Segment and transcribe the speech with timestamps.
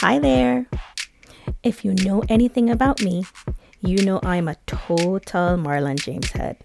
[0.00, 0.66] Hi there.
[1.62, 3.24] If you know anything about me,
[3.80, 6.58] you know I'm a total Marlon James head,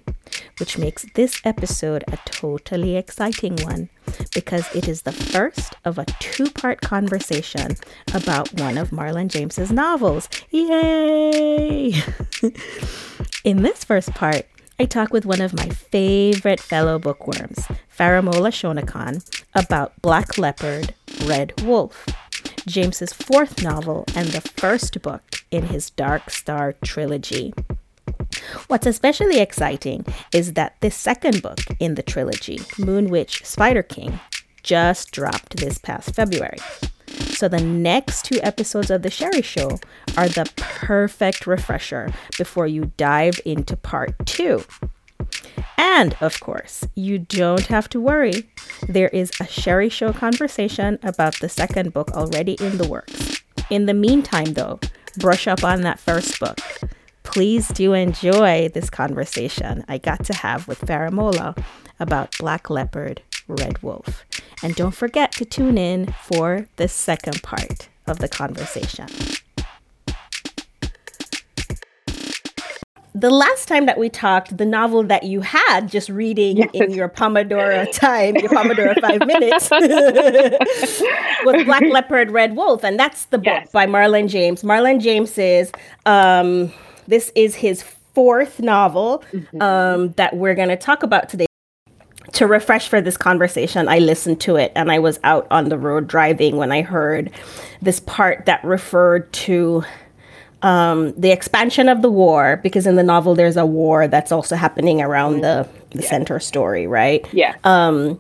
[0.59, 3.89] which makes this episode a totally exciting one
[4.33, 7.77] because it is the first of a two part conversation
[8.13, 10.27] about one of Marlon James's novels.
[10.49, 11.93] Yay!
[13.45, 14.45] In this first part,
[14.77, 17.65] I talk with one of my favorite fellow bookworms,
[17.97, 19.23] Faramola Shonakan,
[19.55, 20.93] about Black Leopard,
[21.25, 22.05] Red Wolf,
[22.65, 27.53] James's fourth novel and the first book in his Dark Star trilogy.
[28.67, 34.19] What's especially exciting is that this second book in the trilogy, Moon Witch Spider King,
[34.63, 36.57] just dropped this past February.
[37.07, 39.79] So the next two episodes of The Sherry Show
[40.15, 44.63] are the perfect refresher before you dive into part two.
[45.77, 48.49] And of course, you don't have to worry.
[48.87, 53.41] There is a Sherry Show conversation about the second book already in the works.
[53.69, 54.79] In the meantime, though,
[55.17, 56.59] brush up on that first book.
[57.23, 61.57] Please do enjoy this conversation I got to have with Faramola
[61.99, 64.25] about Black Leopard, Red Wolf.
[64.63, 69.07] And don't forget to tune in for the second part of the conversation.
[73.13, 76.69] The last time that we talked, the novel that you had just reading yes.
[76.73, 79.69] in your Pomodoro time, your Pomodoro five minutes,
[81.45, 84.63] was Black Leopard, Red Wolf, and that's the book by Marlon James.
[84.63, 85.71] Marlon James is
[86.05, 86.71] um,
[87.07, 89.61] this is his fourth novel mm-hmm.
[89.61, 91.45] um, that we're going to talk about today.
[92.33, 95.77] To refresh for this conversation, I listened to it and I was out on the
[95.77, 97.29] road driving when I heard
[97.81, 99.83] this part that referred to
[100.61, 104.55] um, the expansion of the war, because in the novel there's a war that's also
[104.55, 106.09] happening around the, the yeah.
[106.09, 107.27] center story, right?
[107.33, 107.55] Yeah.
[107.63, 108.19] Um,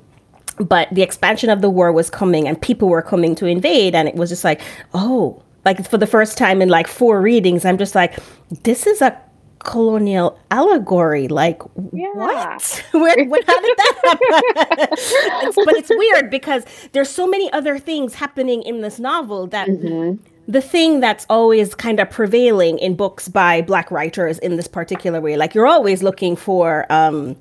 [0.57, 4.07] but the expansion of the war was coming and people were coming to invade, and
[4.07, 4.61] it was just like,
[4.93, 8.17] oh, like for the first time in like four readings, I'm just like,
[8.63, 9.15] this is a
[9.59, 11.27] colonial allegory.
[11.27, 11.61] Like,
[11.93, 12.07] yeah.
[12.13, 12.85] what?
[12.91, 15.53] Where, when, how did that happen?
[15.65, 20.15] but it's weird because there's so many other things happening in this novel that mm-hmm
[20.47, 25.21] the thing that's always kind of prevailing in books by black writers in this particular
[25.21, 27.35] way like you're always looking for um,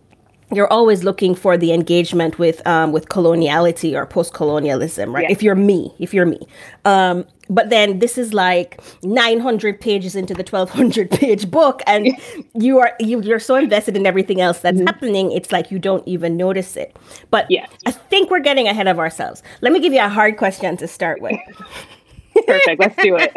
[0.52, 5.32] you're always looking for the engagement with um, with coloniality or post-colonialism right yeah.
[5.32, 6.40] if you're me if you're me
[6.84, 12.08] um, but then this is like 900 pages into the 1200 page book and
[12.54, 14.86] you are you, you're so invested in everything else that's mm-hmm.
[14.86, 16.96] happening it's like you don't even notice it
[17.30, 17.66] but yeah.
[17.86, 20.86] i think we're getting ahead of ourselves let me give you a hard question to
[20.86, 21.38] start with
[22.46, 22.80] Perfect.
[22.80, 23.32] Let's do it.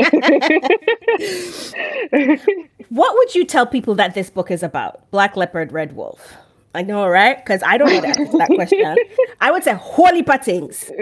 [2.90, 5.10] what would you tell people that this book is about?
[5.12, 6.36] Black Leopard, Red Wolf.
[6.76, 7.38] I know, right?
[7.38, 8.96] Because I don't know that, that question.
[9.40, 10.90] I would say holy things.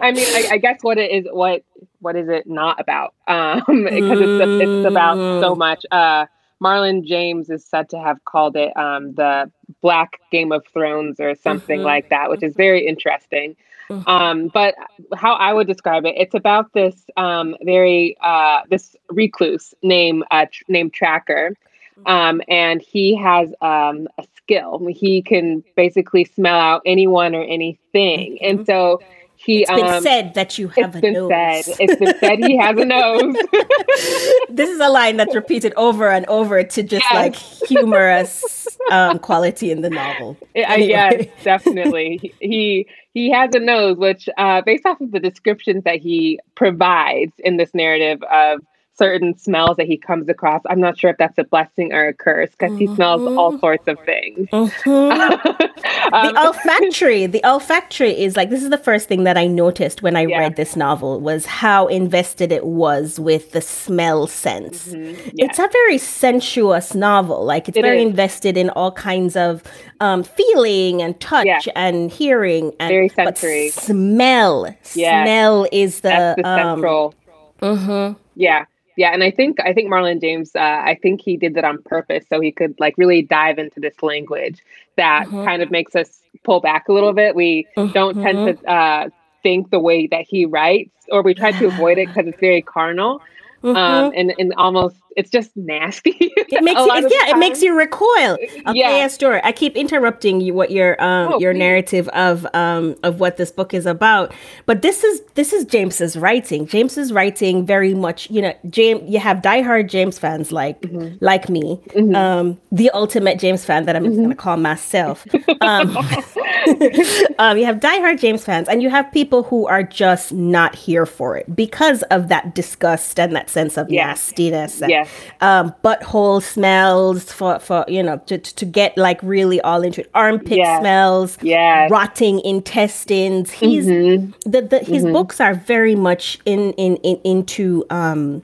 [0.00, 1.62] I mean, I, I, guess what it is, what
[2.00, 3.12] what is it not about?
[3.26, 5.58] Um, because it's it's about so mm.
[5.58, 5.84] much.
[5.90, 6.26] Uh,
[6.62, 9.50] Marlon James is said to have called it um, the
[9.82, 11.86] Black Game of Thrones or something mm-hmm.
[11.86, 13.54] like that, which is very interesting.
[13.90, 14.08] Mm-hmm.
[14.08, 14.74] Um, but
[15.14, 20.46] how I would describe it, it's about this um, very uh, this recluse named uh,
[20.50, 21.56] tr- named Tracker,
[21.98, 22.06] mm-hmm.
[22.06, 24.86] um, and he has um, a skill.
[24.90, 28.58] He can basically smell out anyone or anything, mm-hmm.
[28.58, 29.00] and so
[29.38, 31.30] he it's been um, said that you have a nose.
[31.64, 33.36] Said, it's been said he has a nose.
[34.50, 37.14] this is a line that's repeated over and over to just yes.
[37.14, 40.36] like humorous um, quality in the novel.
[40.56, 40.88] Anyway.
[40.88, 42.34] Yes, definitely.
[42.40, 47.32] He he has a nose, which uh, based off of the descriptions that he provides
[47.38, 48.60] in this narrative of
[48.98, 50.60] certain smells that he comes across.
[50.68, 52.90] I'm not sure if that's a blessing or a curse because mm-hmm.
[52.90, 53.60] he smells all mm-hmm.
[53.60, 54.48] sorts of things.
[54.50, 54.90] Mm-hmm.
[56.12, 60.02] um, the olfactory, the olfactory is like this is the first thing that I noticed
[60.02, 60.38] when I yeah.
[60.38, 64.88] read this novel was how invested it was with the smell sense.
[64.88, 65.30] Mm-hmm.
[65.34, 65.50] Yes.
[65.50, 67.44] It's a very sensuous novel.
[67.44, 68.08] Like it's it very is.
[68.08, 69.62] invested in all kinds of
[70.00, 71.60] um, feeling and touch yeah.
[71.76, 73.70] and hearing and very sensory.
[73.70, 74.74] smell.
[74.94, 75.24] Yeah.
[75.24, 77.14] Smell is the, the um, central.
[77.62, 78.18] Mm-hmm.
[78.34, 78.64] Yeah
[78.98, 81.80] yeah and i think i think marlon james uh, i think he did that on
[81.84, 84.58] purpose so he could like really dive into this language
[84.96, 85.44] that mm-hmm.
[85.44, 89.08] kind of makes us pull back a little bit we don't tend to uh,
[89.42, 92.60] think the way that he writes or we try to avoid it because it's very
[92.60, 93.22] carnal
[93.62, 93.76] mm-hmm.
[93.76, 96.10] um, and and almost it's just nasty.
[96.20, 98.34] it makes you, yeah, it makes you recoil.
[98.34, 99.04] Okay, yeah.
[99.04, 99.40] a story.
[99.42, 100.54] I keep interrupting you.
[100.54, 101.58] What your um oh, your please.
[101.58, 104.32] narrative of um of what this book is about,
[104.64, 106.66] but this is this is James's writing.
[106.68, 108.30] James's writing very much.
[108.30, 109.10] You know, James.
[109.10, 111.16] You have diehard James fans like mm-hmm.
[111.20, 112.14] like me, mm-hmm.
[112.14, 114.16] um, the ultimate James fan that I'm mm-hmm.
[114.16, 115.26] going to call myself.
[115.60, 115.96] Um,
[117.38, 121.04] um, you have diehard James fans, and you have people who are just not here
[121.04, 124.06] for it because of that disgust and that sense of yeah.
[124.06, 124.80] nastiness.
[124.86, 125.07] Yeah.
[125.40, 130.10] Um, butthole smells for, for you know to, to get like really all into it.
[130.14, 130.80] Armpit yeah.
[130.80, 133.50] smells, yeah, rotting intestines.
[133.50, 134.50] He's mm-hmm.
[134.50, 135.12] the, the his mm-hmm.
[135.12, 138.42] books are very much in in, in into um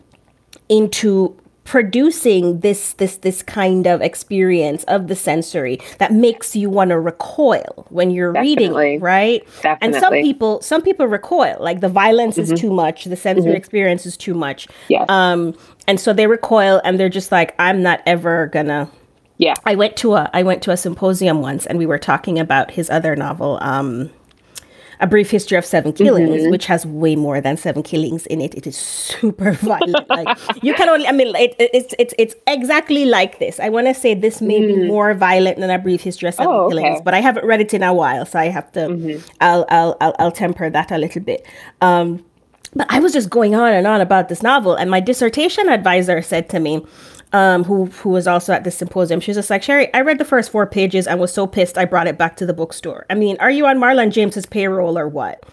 [0.68, 6.90] into producing this this this kind of experience of the sensory that makes you want
[6.90, 8.66] to recoil when you're Definitely.
[8.74, 9.78] reading right Definitely.
[9.80, 12.52] and some people some people recoil like the violence mm-hmm.
[12.52, 13.56] is too much the sensory mm-hmm.
[13.56, 15.56] experience is too much yeah um
[15.86, 18.90] and so they recoil and they're just like i'm not ever gonna
[19.38, 22.38] yeah i went to a i went to a symposium once and we were talking
[22.38, 24.10] about his other novel um
[25.04, 26.50] a Brief History of Seven Killings, mm-hmm.
[26.50, 28.54] which has way more than seven killings in it.
[28.54, 30.08] It is super violent.
[30.08, 30.28] like
[30.62, 33.60] you can only, I mean, it, it, it's it's it's exactly like this.
[33.60, 34.68] I want to say this may mm.
[34.68, 37.60] be more violent than a Brief History of Seven oh, Killings, but I haven't read
[37.60, 38.80] it in a while, so I have to.
[38.80, 39.28] Mm-hmm.
[39.42, 41.46] I'll, I'll I'll I'll temper that a little bit.
[41.82, 42.24] Um,
[42.74, 46.22] but I was just going on and on about this novel, and my dissertation advisor
[46.22, 46.84] said to me,
[47.34, 49.18] um, who who was also at the symposium.
[49.18, 51.76] She was just like, Sherry, I read the first four pages and was so pissed
[51.76, 53.06] I brought it back to the bookstore.
[53.10, 55.42] I mean, are you on Marlon James's payroll or what?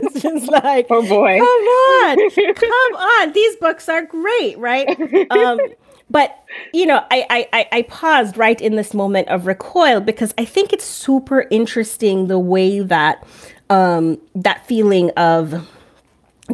[0.00, 3.32] it's just like, oh boy, come on, come on.
[3.32, 4.88] These books are great, right?
[5.30, 5.60] Um,
[6.10, 6.44] but
[6.74, 10.72] you know, I, I I paused right in this moment of recoil because I think
[10.72, 13.24] it's super interesting the way that
[13.70, 15.64] um, that feeling of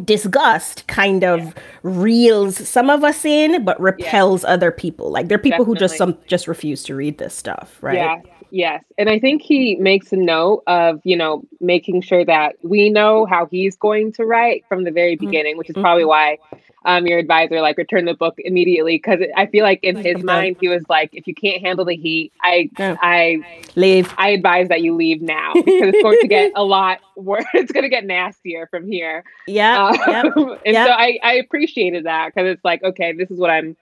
[0.02, 1.52] disgust kind of yeah.
[1.82, 4.50] reels some of us in but repels yeah.
[4.50, 5.75] other people like there are people Definitely.
[5.75, 8.20] who just some just refuse to read this stuff right yeah
[8.55, 12.89] yes and i think he makes a note of you know making sure that we
[12.89, 15.27] know how he's going to write from the very mm-hmm.
[15.27, 16.11] beginning which is probably mm-hmm.
[16.11, 16.39] why
[16.85, 20.56] um, your advisor like return the book immediately because I feel like in his mind
[20.61, 22.97] he was like, if you can't handle the heat, I yeah.
[23.01, 24.12] I leave.
[24.19, 27.45] I advise that you leave now because it's going to get a lot worse.
[27.55, 29.25] It's going to get nastier from here.
[29.47, 30.25] Yeah, um, yep.
[30.37, 30.87] and yep.
[30.87, 33.77] so I I appreciated that because it's like okay, this is what I'm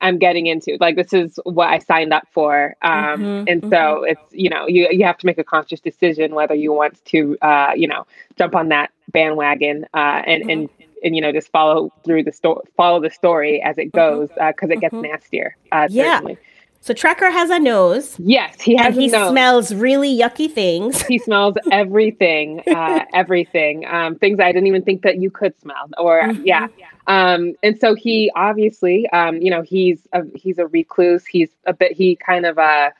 [0.00, 0.76] I'm getting into.
[0.80, 2.76] Like this is what I signed up for.
[2.82, 4.04] Um, mm-hmm, and so mm-hmm.
[4.06, 7.36] it's you know you you have to make a conscious decision whether you want to
[7.42, 8.06] uh, you know
[8.36, 10.50] jump on that bandwagon uh, and mm-hmm.
[10.50, 10.70] and
[11.02, 13.98] and you know just follow through the story follow the story as it mm-hmm.
[13.98, 15.10] goes because uh, it gets mm-hmm.
[15.10, 16.38] nastier uh, yeah certainly.
[16.82, 18.18] So Tracker has a nose.
[18.18, 18.86] Yes, he has.
[18.86, 21.02] And he smells really yucky things.
[21.02, 25.90] He smells everything, uh, everything, um, things I didn't even think that you could smell.
[25.98, 26.42] Or mm-hmm.
[26.46, 26.68] yeah,
[27.06, 31.26] um, and so he obviously, um, you know, he's a he's a recluse.
[31.26, 31.92] He's a bit.
[31.92, 32.90] He kind of uh,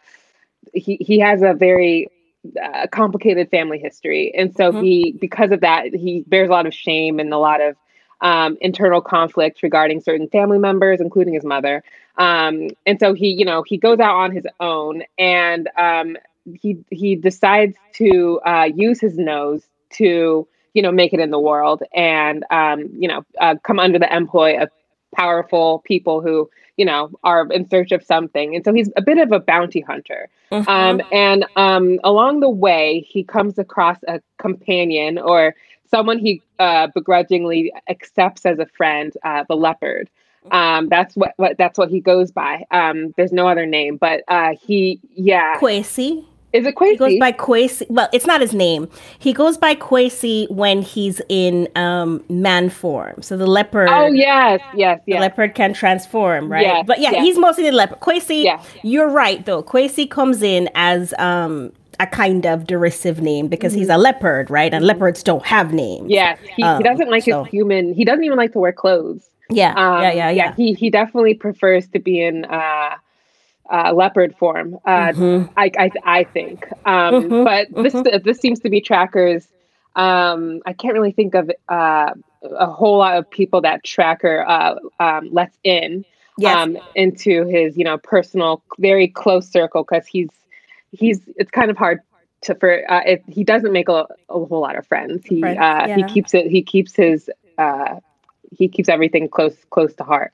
[0.74, 2.08] he he has a very
[2.62, 4.82] uh, complicated family history, and so mm-hmm.
[4.82, 7.76] he because of that he bears a lot of shame and a lot of
[8.22, 11.82] um, internal conflict regarding certain family members, including his mother.
[12.16, 16.16] Um, and so he, you know, he goes out on his own and um,
[16.60, 21.38] he he decides to uh, use his nose to, you know, make it in the
[21.38, 24.68] world and, um, you know, uh, come under the employ of
[25.14, 28.54] powerful people who, you know, are in search of something.
[28.54, 30.28] And so he's a bit of a bounty hunter.
[30.52, 30.68] Mm-hmm.
[30.68, 35.54] Um, and um, along the way, he comes across a companion or
[35.90, 40.08] someone he uh, begrudgingly accepts as a friend, uh, the leopard.
[40.50, 42.64] Um, that's what, what that's what he goes by.
[42.70, 45.56] Um, there's no other name, but uh, he yeah.
[45.58, 46.24] Kwesi.
[46.52, 46.90] Is it Kwesi?
[46.90, 47.88] He goes by Kwesi.
[47.90, 48.88] Well, it's not his name.
[49.18, 53.22] He goes by Kwesi when he's in um, man form.
[53.22, 53.88] So the leopard.
[53.88, 55.16] Oh yes, yes, yes.
[55.16, 56.62] The leopard can transform, right?
[56.62, 57.22] Yes, but yeah, yes.
[57.22, 58.00] he's mostly the leopard.
[58.00, 58.44] Kwesi.
[58.44, 58.62] Yeah.
[58.82, 59.62] You're right though.
[59.62, 63.80] Kwesi comes in as um, a kind of derisive name because mm-hmm.
[63.80, 64.72] he's a leopard, right?
[64.72, 66.10] And leopards don't have names.
[66.10, 67.44] Yeah, he, um, he doesn't like so.
[67.44, 67.92] his human.
[67.94, 69.28] He doesn't even like to wear clothes.
[69.50, 70.54] Yeah, um, yeah, yeah, yeah.
[70.54, 72.96] He he definitely prefers to be in uh,
[73.70, 74.78] uh, leopard form.
[74.86, 75.52] Uh, mm-hmm.
[75.56, 76.66] I, I I think.
[76.86, 77.44] Um, mm-hmm.
[77.44, 78.26] But this mm-hmm.
[78.26, 79.46] this seems to be Tracker's.
[79.94, 84.76] Um, I can't really think of uh, a whole lot of people that Tracker uh,
[84.98, 86.04] um, lets in.
[86.38, 86.56] Yes.
[86.56, 90.30] Um, into his you know personal very close circle because he's
[90.92, 92.00] he's it's kind of hard
[92.42, 95.24] to for uh, it, he doesn't make a, a, whole lot of friends.
[95.24, 95.96] He uh, yeah.
[95.96, 97.96] he keeps it he keeps his uh,
[98.56, 100.32] he keeps everything close close to heart.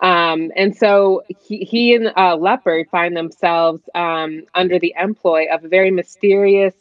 [0.00, 5.64] Um, and so he, he and uh, Leopard find themselves um, under the employ of
[5.64, 6.74] a very mysterious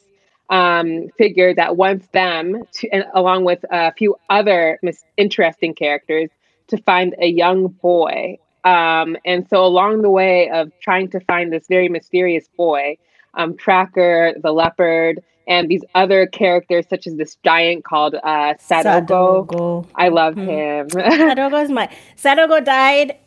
[0.50, 6.30] um, figure that wants them to, and along with a few other mis- interesting characters,
[6.68, 8.40] to find a young boy.
[8.64, 12.98] Um, and so, along the way of trying to find this very mysterious boy,
[13.34, 19.48] um, Tracker, the leopard, and these other characters, such as this giant called uh, Sadogo.
[19.48, 19.88] Sadogo.
[19.96, 20.50] I love mm-hmm.
[20.50, 20.88] him.
[20.90, 23.18] Sadogo is my Sadogo died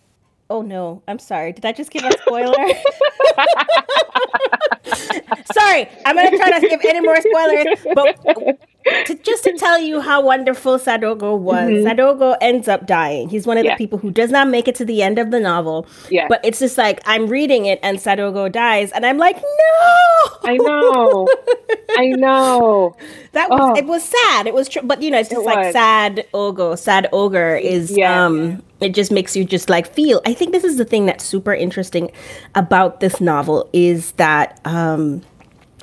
[0.50, 1.52] Oh no, I'm sorry.
[1.52, 2.54] Did I just give a spoiler?
[5.52, 7.78] sorry, I'm gonna try not to give any more spoilers.
[7.94, 8.20] But
[9.06, 11.86] to, just to tell you how wonderful Sadogo was, mm-hmm.
[11.86, 13.28] Sadogo ends up dying.
[13.28, 13.74] He's one of yeah.
[13.74, 15.86] the people who does not make it to the end of the novel.
[16.10, 16.26] Yeah.
[16.28, 20.24] But it's just like I'm reading it and Sadogo dies, and I'm like, no.
[20.44, 21.28] I know.
[21.96, 22.96] I know.
[23.32, 23.76] That was oh.
[23.76, 23.86] it.
[23.86, 24.46] Was sad.
[24.46, 25.72] It was, tr- but you know, it's just it like was.
[25.72, 26.78] sad ogo.
[26.78, 28.24] Sad ogre is yeah.
[28.24, 31.24] um it just makes you just like feel i think this is the thing that's
[31.24, 32.10] super interesting
[32.54, 35.22] about this novel is that um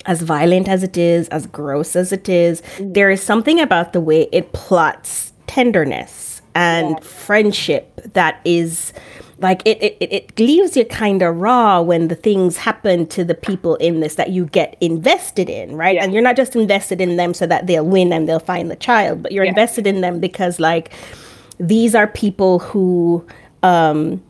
[0.06, 4.02] as violent as it is as gross as it is there is something about the
[4.02, 7.00] way it plots tenderness and yeah.
[7.00, 8.94] friendship that is
[9.40, 13.34] like it, it, it leaves you kind of raw when the things happen to the
[13.34, 16.04] people in this that you get invested in right yeah.
[16.04, 18.76] and you're not just invested in them so that they'll win and they'll find the
[18.76, 19.50] child but you're yeah.
[19.50, 20.94] invested in them because like
[21.60, 23.26] these are people who
[23.64, 24.22] um,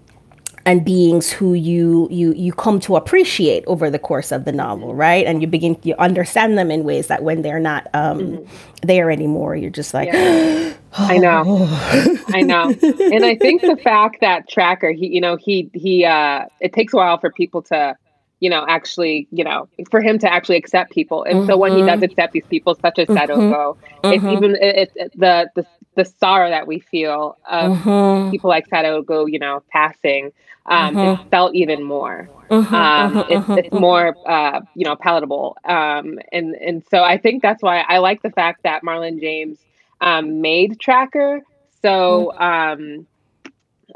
[0.65, 4.93] and beings who you you you come to appreciate over the course of the novel
[4.93, 8.53] right and you begin you understand them in ways that when they're not um, mm-hmm.
[8.83, 10.73] there anymore you're just like yeah.
[10.93, 11.07] oh.
[11.07, 11.67] i know
[12.29, 16.45] i know and i think the fact that tracker he you know he he uh
[16.59, 17.95] it takes a while for people to
[18.41, 21.23] you know, actually, you know, for him to actually accept people.
[21.23, 21.47] And mm-hmm.
[21.47, 22.05] so when he does mm-hmm.
[22.05, 23.31] accept these people, such as mm-hmm.
[23.31, 24.11] Sadogo, mm-hmm.
[24.13, 28.31] it's even it's it, the, the the sorrow that we feel of mm-hmm.
[28.31, 30.31] people like Sadogo, you know, passing,
[30.65, 31.29] um, mm-hmm.
[31.29, 32.29] felt even more.
[32.49, 35.57] Um, it's, it's more, uh, you know, palatable.
[35.63, 39.57] Um, and and so I think that's why I like the fact that Marlon James
[40.01, 41.41] um, made Tracker
[41.81, 43.07] so um,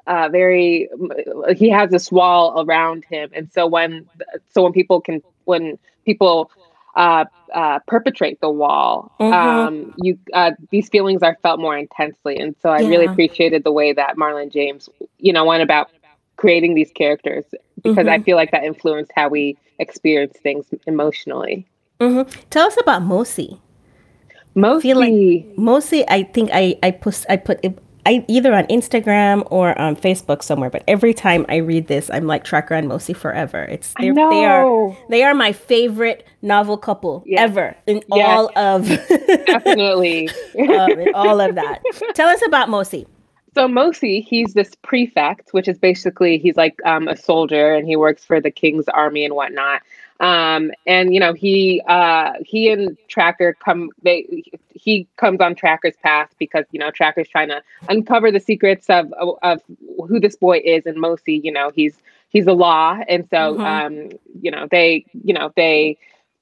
[0.07, 0.89] uh, very
[1.55, 4.07] he has this wall around him and so when
[4.53, 6.51] so when people can when people
[6.95, 9.33] uh, uh, perpetrate the wall mm-hmm.
[9.33, 12.87] um, you uh, these feelings are felt more intensely and so i yeah.
[12.87, 15.91] really appreciated the way that marlon james you know went about
[16.37, 17.45] creating these characters
[17.83, 18.09] because mm-hmm.
[18.09, 21.65] i feel like that influenced how we experience things emotionally
[21.99, 22.29] mm-hmm.
[22.49, 23.59] tell us about mosi
[24.55, 24.77] Mosi.
[24.77, 27.59] I feel like Mosi, I think I I put I put
[28.05, 32.27] I either on Instagram or on Facebook somewhere, but every time I read this, I'm
[32.27, 33.63] like Tracker and Mosi forever.
[33.63, 37.41] It's they are they are my favorite novel couple yes.
[37.41, 38.27] ever in yes.
[38.27, 38.87] all of
[39.47, 41.81] definitely um, all of that.
[42.13, 43.07] Tell us about Mosi.
[43.55, 47.95] So Mosi, he's this prefect, which is basically he's like um, a soldier and he
[47.95, 49.81] works for the king's army and whatnot.
[50.19, 54.43] Um, and you know he uh, he and Tracker come they
[54.73, 59.13] he comes on Tracker's path because you know Tracker's trying to uncover the secrets of
[59.43, 59.61] of
[60.07, 61.95] who this boy is and Mosi you know he's
[62.29, 63.61] he's a law and so mm-hmm.
[63.61, 64.09] um,
[64.41, 65.97] you know they you know they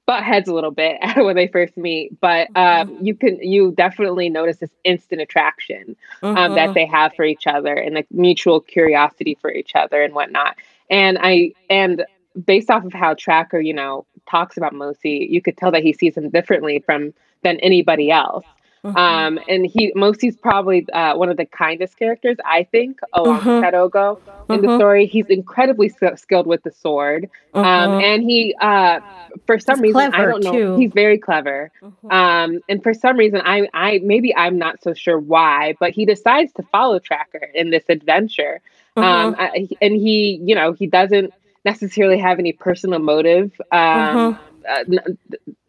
[0.06, 3.04] butt heads a little bit when they first meet but um, mm-hmm.
[3.04, 6.54] you can you definitely notice this instant attraction um, mm-hmm.
[6.54, 10.56] that they have for each other and like mutual curiosity for each other and whatnot
[10.90, 12.04] and I and
[12.44, 15.92] based off of how Tracker, you know, talks about Mosi, you could tell that he
[15.92, 18.44] sees him differently from than anybody else.
[18.84, 18.96] Mm-hmm.
[18.98, 23.48] Um, and he Mosi's probably uh, one of the kindest characters, I think, along mm-hmm.
[23.48, 24.76] with Sadogo in the mm-hmm.
[24.76, 25.06] story.
[25.06, 28.04] He's incredibly skilled with the sword, um, mm-hmm.
[28.04, 29.00] and he, uh,
[29.46, 30.76] for some he's reason, I don't know, too.
[30.76, 31.70] he's very clever.
[31.82, 32.10] Mm-hmm.
[32.10, 36.04] Um, and for some reason, I, I maybe I'm not so sure why, but he
[36.04, 38.60] decides to follow Tracker in this adventure.
[38.96, 41.32] Um, I, and he, you know, he doesn't
[41.64, 44.94] necessarily have any personal motive um, mm-hmm.
[44.94, 44.98] uh,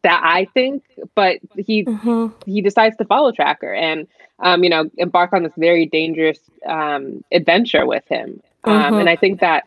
[0.04, 0.84] that I think,
[1.16, 2.28] but he mm-hmm.
[2.46, 4.08] he decides to follow Tracker and
[4.40, 8.42] um, you know embark on this very dangerous um, adventure with him.
[8.64, 9.08] Um, and mm-hmm.
[9.08, 9.64] I think that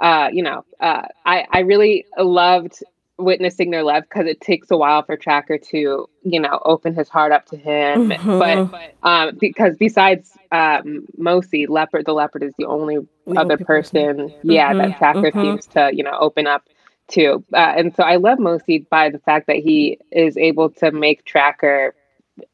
[0.00, 2.82] uh, you know uh, I I really loved
[3.18, 7.08] witnessing their love because it takes a while for Tracker to, you know, open his
[7.08, 8.08] heart up to him.
[8.10, 8.38] Mm-hmm.
[8.38, 14.16] But um, because besides um, Mosi, leopard, the leopard is the only the other person,
[14.16, 14.34] person.
[14.42, 14.78] yeah, mm-hmm.
[14.90, 15.40] that Tracker mm-hmm.
[15.40, 16.64] seems to, you know, open up
[17.08, 17.44] to.
[17.52, 21.24] Uh, and so I love Mosi by the fact that he is able to make
[21.24, 21.94] Tracker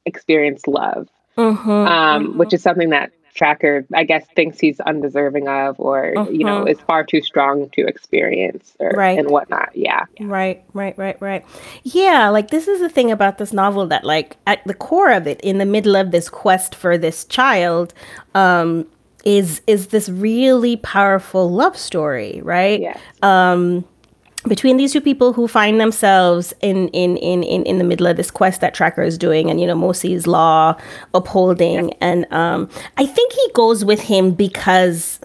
[0.05, 1.71] experience love, mm-hmm.
[1.71, 6.31] um, which is something that tracker i guess thinks he's undeserving of or uh-huh.
[6.31, 6.73] you know uh-huh.
[6.73, 9.19] is far too strong to experience or right.
[9.19, 11.47] and whatnot yeah right right right right
[11.83, 15.27] yeah like this is the thing about this novel that like at the core of
[15.27, 17.95] it in the middle of this quest for this child
[18.35, 18.87] um
[19.25, 23.01] is is this really powerful love story right yes.
[23.23, 23.83] um
[24.49, 28.17] between these two people who find themselves in in in in, in the middle of
[28.17, 30.77] this quest that Tracker is doing, and you know Mosi's law
[31.15, 35.21] upholding, and um, I think he goes with him because.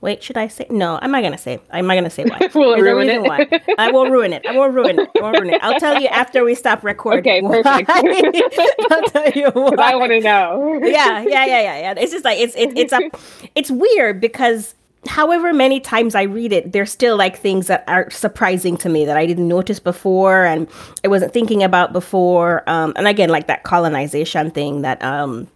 [0.00, 0.96] Wait, should I say no?
[1.02, 1.58] I'm not gonna say.
[1.72, 2.48] I'm not gonna say why.
[2.54, 3.20] we'll ruin it.
[3.20, 3.48] Why.
[3.78, 4.46] I will ruin it.
[4.46, 5.08] I will ruin it.
[5.16, 5.60] I will ruin it.
[5.60, 7.44] I'll tell you after we stop recording.
[7.44, 7.90] Okay, perfect.
[8.92, 9.90] I'll tell you why.
[9.90, 10.78] I want to know.
[10.84, 11.94] yeah, yeah, yeah, yeah, yeah.
[11.98, 13.10] It's just like it's it, it's a
[13.56, 18.10] it's weird because however many times I read it, there's still like things that are
[18.10, 20.68] surprising to me that I didn't notice before and
[21.04, 22.68] I wasn't thinking about before.
[22.68, 25.48] Um, and again, like that colonization thing that um,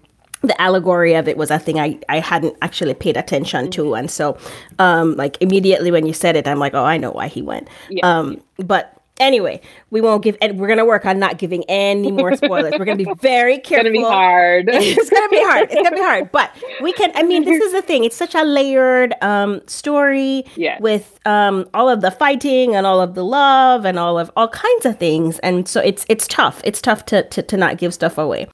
[0.42, 3.94] the allegory of it was a thing I, I hadn't actually paid attention to.
[3.94, 4.36] And so,
[4.78, 7.68] um, like immediately when you said it, I'm like, oh, I know why he went.
[7.90, 8.06] Yeah.
[8.06, 9.60] Um, but Anyway,
[9.90, 12.74] we won't give, and we're gonna work on not giving any more spoilers.
[12.76, 13.86] we're gonna be very careful.
[13.86, 14.68] It's gonna be hard.
[14.72, 15.68] it's gonna be hard.
[15.70, 16.50] It's gonna be hard, but
[16.80, 17.12] we can.
[17.14, 18.02] I mean, this is the thing.
[18.02, 20.80] It's such a layered um, story yes.
[20.80, 24.48] with um, all of the fighting and all of the love and all of all
[24.48, 26.60] kinds of things, and so it's it's tough.
[26.64, 28.48] It's tough to to, to not give stuff away.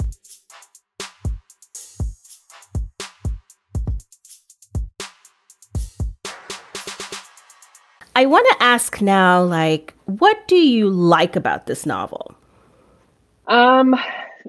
[8.18, 12.34] I want to ask now, like, what do you like about this novel?
[13.46, 13.94] Um,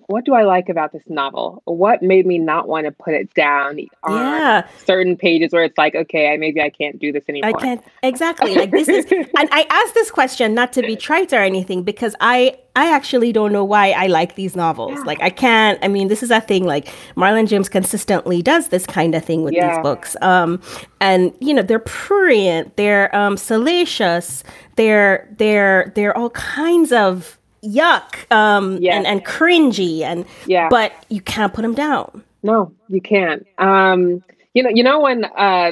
[0.08, 1.62] what do I like about this novel?
[1.66, 4.68] What made me not want to put it down yeah.
[4.86, 7.50] certain pages where it's like, okay, I, maybe I can't do this anymore.
[7.50, 11.34] I can't exactly like this is, and I asked this question not to be trite
[11.34, 14.94] or anything because I I actually don't know why I like these novels.
[14.94, 15.04] Yeah.
[15.04, 15.80] Like I can't.
[15.84, 16.66] I mean, this is a thing.
[16.66, 19.76] Like Marlon James consistently does this kind of thing with yeah.
[19.76, 20.16] these books.
[20.22, 20.62] Um,
[21.02, 24.44] and you know they're prurient, they're um salacious,
[24.76, 28.96] they're they're they're all kinds of yuck um yes.
[28.96, 30.68] and and cringy and yeah.
[30.70, 32.24] but you can't put them down.
[32.44, 33.46] No you can't.
[33.58, 34.24] Um
[34.54, 35.72] you know you know when uh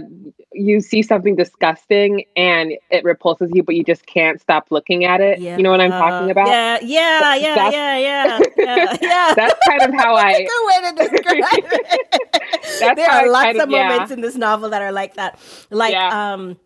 [0.53, 5.21] you see something disgusting and it repulses you but you just can't stop looking at
[5.21, 5.39] it?
[5.39, 5.57] Yeah.
[5.57, 6.47] you know what i'm talking about?
[6.47, 9.33] Yeah yeah yeah that's, yeah yeah yeah yeah.
[9.35, 12.95] That's kind of how i good way to describe it.
[12.95, 14.13] There are lots of, moments yeah.
[14.13, 15.39] in this novel that are like that.
[15.69, 16.57] Like um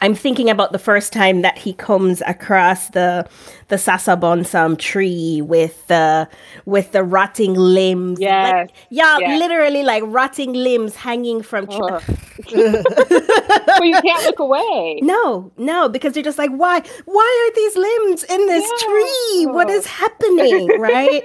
[0.00, 3.26] I'm thinking about the first time that he comes across the
[3.68, 6.28] the sasabonsum tree with the
[6.66, 8.20] with the rotting limbs.
[8.20, 8.52] Yes.
[8.52, 9.38] Like, yeah, yes.
[9.38, 11.66] literally like rotting limbs hanging from.
[11.66, 12.08] Tr- but
[12.50, 15.00] you can't look away.
[15.02, 16.82] No, no, because you're just like, why?
[17.06, 18.86] Why are these limbs in this yeah.
[18.86, 19.46] tree?
[19.46, 20.68] What is happening?
[20.78, 21.22] Right?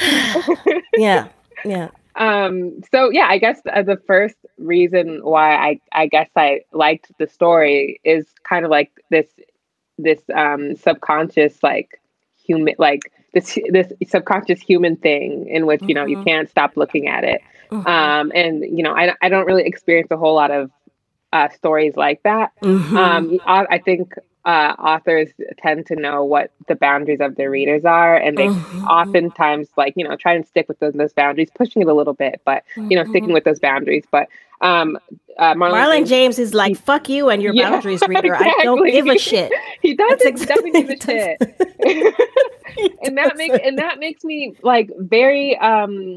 [0.96, 1.28] yeah,
[1.64, 6.60] yeah um so yeah i guess uh, the first reason why i i guess i
[6.72, 9.26] liked the story is kind of like this
[9.98, 12.00] this um subconscious like
[12.46, 13.00] human like
[13.32, 16.20] this this subconscious human thing in which you know mm-hmm.
[16.20, 17.86] you can't stop looking at it mm-hmm.
[17.86, 20.70] um and you know i, I don't really experience a whole lot of
[21.32, 22.96] uh, stories like that mm-hmm.
[22.96, 27.84] um I, I think uh, authors tend to know what the boundaries of their readers
[27.84, 28.84] are, and they mm-hmm.
[28.84, 32.12] oftentimes like you know try and stick with those, those, boundaries, pushing it a little
[32.12, 33.32] bit, but you know sticking mm-hmm.
[33.32, 34.04] with those boundaries.
[34.10, 34.28] But
[34.60, 34.98] um,
[35.38, 38.34] uh, Marlon, Marlon James, James, is like, "Fuck you and your yeah, boundaries, reader.
[38.34, 38.52] Exactly.
[38.60, 39.50] I don't give a shit."
[39.82, 41.40] he does That's doesn't give a shit,
[43.02, 46.16] and that makes and that makes me like very um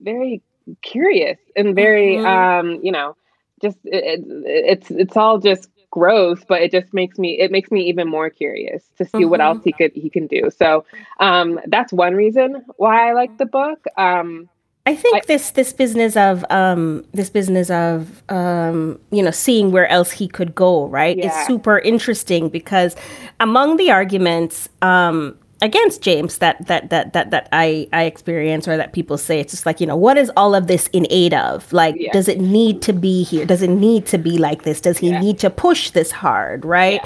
[0.00, 0.42] very
[0.82, 2.26] curious and very mm-hmm.
[2.26, 3.16] um you know
[3.62, 7.70] just it, it, it's it's all just gross, but it just makes me it makes
[7.70, 9.30] me even more curious to see mm-hmm.
[9.30, 10.50] what else he could he can do.
[10.56, 10.84] So
[11.18, 13.84] um, that's one reason why I like the book.
[13.96, 14.48] Um,
[14.86, 19.72] I think I, this this business of um, this business of um, you know seeing
[19.72, 21.26] where else he could go right yeah.
[21.26, 22.96] is super interesting because
[23.40, 28.76] among the arguments um, against James that that that that that I I experience or
[28.76, 31.34] that people say it's just like you know what is all of this in aid
[31.34, 32.12] of like yeah.
[32.12, 35.10] does it need to be here does it need to be like this does he
[35.10, 35.20] yeah.
[35.20, 37.00] need to push this hard right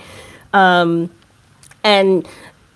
[0.52, 0.80] yeah.
[0.80, 1.10] um
[1.82, 2.28] and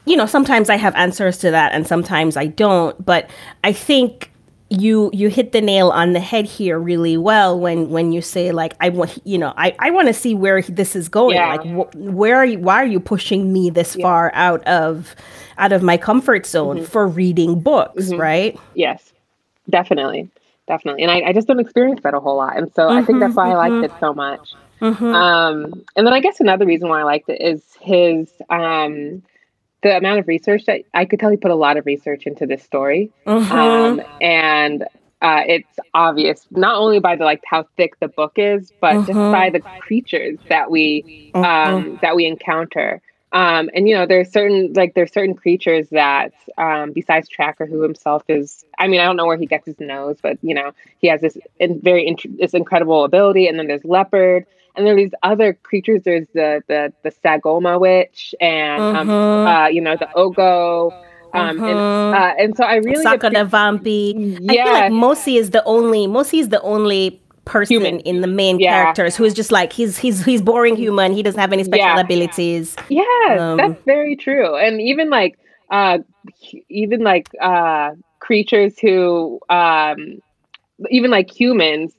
[0.04, 3.30] you know sometimes I have answers to that and sometimes I don't but
[3.62, 4.32] I think
[4.70, 8.52] you you hit the nail on the head here really well when when you say
[8.52, 11.54] like I want you know I I want to see where this is going yeah.
[11.54, 14.02] like wh- where are you why are you pushing me this yeah.
[14.02, 15.16] far out of
[15.56, 16.84] out of my comfort zone mm-hmm.
[16.84, 18.20] for reading books mm-hmm.
[18.20, 19.12] right yes
[19.70, 20.28] definitely
[20.66, 23.04] definitely and I, I just don't experience that a whole lot and so mm-hmm, I
[23.04, 24.00] think that's why I liked it mm-hmm.
[24.00, 25.04] so much mm-hmm.
[25.06, 29.22] um and then I guess another reason why I liked it is his um
[29.82, 32.46] the amount of research that I could tell he put a lot of research into
[32.46, 33.10] this story.
[33.26, 33.52] Mm-hmm.
[33.52, 34.82] Um, and
[35.20, 39.12] uh, it's obvious not only by the like how thick the book is, but just
[39.12, 43.02] by the creatures that we um, that we encounter.
[43.30, 47.82] Um, and you know, there's certain like there's certain creatures that um, besides Tracker, who
[47.82, 50.72] himself is, I mean, I don't know where he gets his nose, but you know,
[50.98, 53.48] he has this in, very int- this incredible ability.
[53.48, 54.46] And then there's leopard,
[54.78, 56.02] and there are these other creatures.
[56.04, 59.10] There's the the the Sangoma witch, and um,
[59.44, 60.92] uh, you know, the Ogo.
[61.34, 61.78] Um, and,
[62.12, 64.14] uh, and so I really Saka the Vampi.
[64.48, 68.00] I feel like Mosi is the only Mosi is the only person Human.
[68.00, 68.70] in the main Yeah.
[68.70, 71.12] characters who is just like he's he's he's boring human.
[71.12, 72.00] He doesn't have any special Yeah.
[72.00, 72.76] abilities.
[72.88, 74.56] Yes, Um, that's very true.
[74.56, 75.38] And even like
[75.70, 75.98] uh
[76.68, 80.20] even like uh creatures who um
[80.90, 81.94] even like humans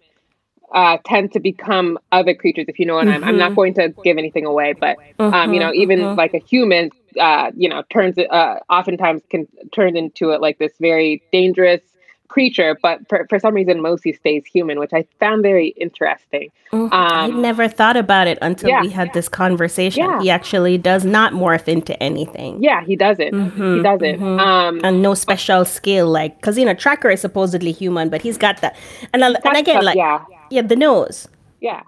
[0.73, 3.89] uh tend to become other creatures if you know what I'm I'm not going to
[4.03, 8.17] give anything away, but um you know even like a human uh you know turns
[8.17, 11.81] uh oftentimes can turn into it like this very dangerous
[12.27, 16.49] creature but for, for some reason Mosi stays human which I found very interesting.
[16.71, 18.81] I Um, never thought about it until yeah.
[18.83, 20.03] we had this conversation.
[20.03, 20.21] Yeah.
[20.21, 22.61] He actually does not morph into anything.
[22.61, 23.33] yeah, he doesn't.
[23.59, 24.21] he doesn't.
[24.21, 28.37] Um And no special skill, like, because you know, Tracker is supposedly human, but he's
[28.37, 28.73] got that.
[29.11, 30.19] And, and again, like, yeah.
[30.49, 31.27] Yeah, the nose.
[31.61, 31.83] Yeah.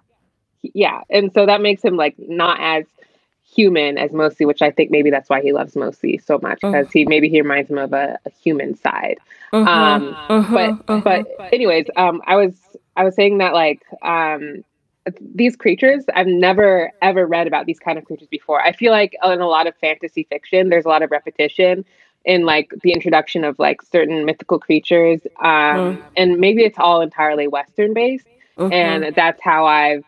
[0.61, 1.01] Yeah.
[1.09, 2.85] And so that makes him like not as
[3.53, 6.91] human as Mosi, which I think maybe that's why he loves Mosi so much because
[6.91, 9.17] he maybe he reminds him of a, a human side.
[9.51, 12.53] Um, but but anyways, um, I was
[12.95, 14.63] I was saying that like um,
[15.19, 18.61] these creatures I've never ever read about these kind of creatures before.
[18.61, 21.85] I feel like in a lot of fantasy fiction, there's a lot of repetition
[22.23, 27.47] in like the introduction of like certain mythical creatures, um, and maybe it's all entirely
[27.47, 30.03] Western based, and that's how I've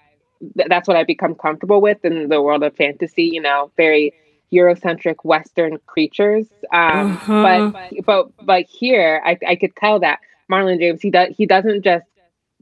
[0.56, 3.24] that's what I've become comfortable with in the world of fantasy.
[3.24, 4.14] You know, very
[4.52, 6.48] Eurocentric Western creatures.
[6.72, 10.20] Um, But but but here, I, I could tell that
[10.52, 12.06] Marlon James he does he doesn't just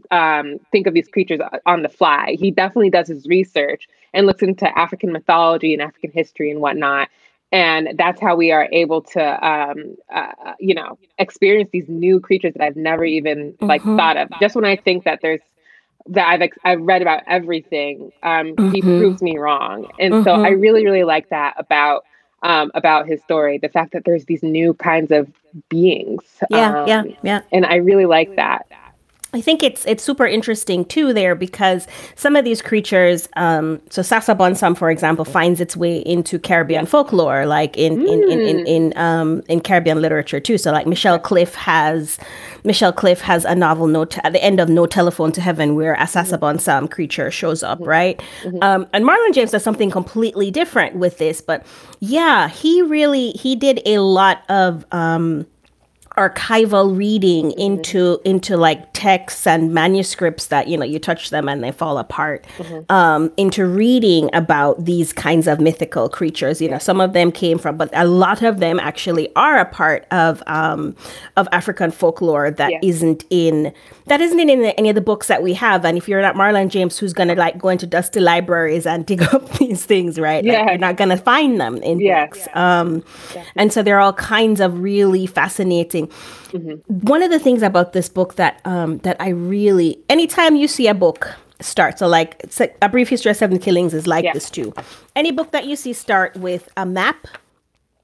[0.10, 2.36] um, think of these creatures on the fly.
[2.39, 7.10] He definitely does his research and looks into African mythology and African history and whatnot.
[7.54, 12.54] And that's how we are able to, um, uh, you know, experience these new creatures
[12.54, 14.30] that I've never even like thought of.
[14.39, 15.41] Just when I think that there's
[16.08, 19.88] that I've ex- I've read about everything, um, he proves me wrong.
[20.00, 22.06] And so I really really like that about
[22.44, 23.58] um, about his story.
[23.58, 25.32] The fact that there's these new kinds of
[25.70, 26.24] beings.
[26.50, 27.42] Yeah, um, yeah, yeah.
[27.52, 28.68] And I really like that.
[29.34, 34.02] I think it's it's super interesting too there because some of these creatures, um, so
[34.02, 38.67] Sasa Bonsam, for example, finds its way into Caribbean folklore, like in in in in,
[38.67, 40.58] in, um, in Caribbean literature too.
[40.58, 42.20] So like Michelle Cliff has
[42.65, 45.76] Michelle Cliff has a novel no Te- at the end of No Telephone to Heaven
[45.76, 48.22] where a Sasa Bonsam creature shows up, right?
[48.62, 51.65] Um, and Marlon James does something completely different with this, but
[52.00, 55.46] yeah, he really he did a lot of um,
[56.17, 61.63] archival reading into into like texts and manuscripts that you know you touch them and
[61.63, 62.45] they fall apart
[62.89, 67.58] um into reading about these kinds of mythical creatures you know some of them came
[67.58, 70.93] from but a lot of them actually are a part of um
[71.38, 72.80] of african folklore that Yeah.
[73.04, 73.74] not in
[74.08, 76.67] that isn't in any of the books that we have and if you're not marlon
[76.69, 80.52] james who's gonna like go into dusty libraries and dig up these things right like,
[80.54, 80.69] Yeah.
[80.71, 82.30] you're not gonna find them in Yes.
[82.32, 83.04] books um,
[83.56, 86.01] and so there are all kinds of really fascinating.
[86.08, 87.08] Mm-hmm.
[87.08, 90.88] One of the things about this book that um, that I really, anytime you see
[90.88, 94.24] a book start, so like it's like a brief history of seven killings is like
[94.26, 94.34] Yeah.
[94.34, 94.74] this too.
[95.16, 97.28] Any book that you see start with a map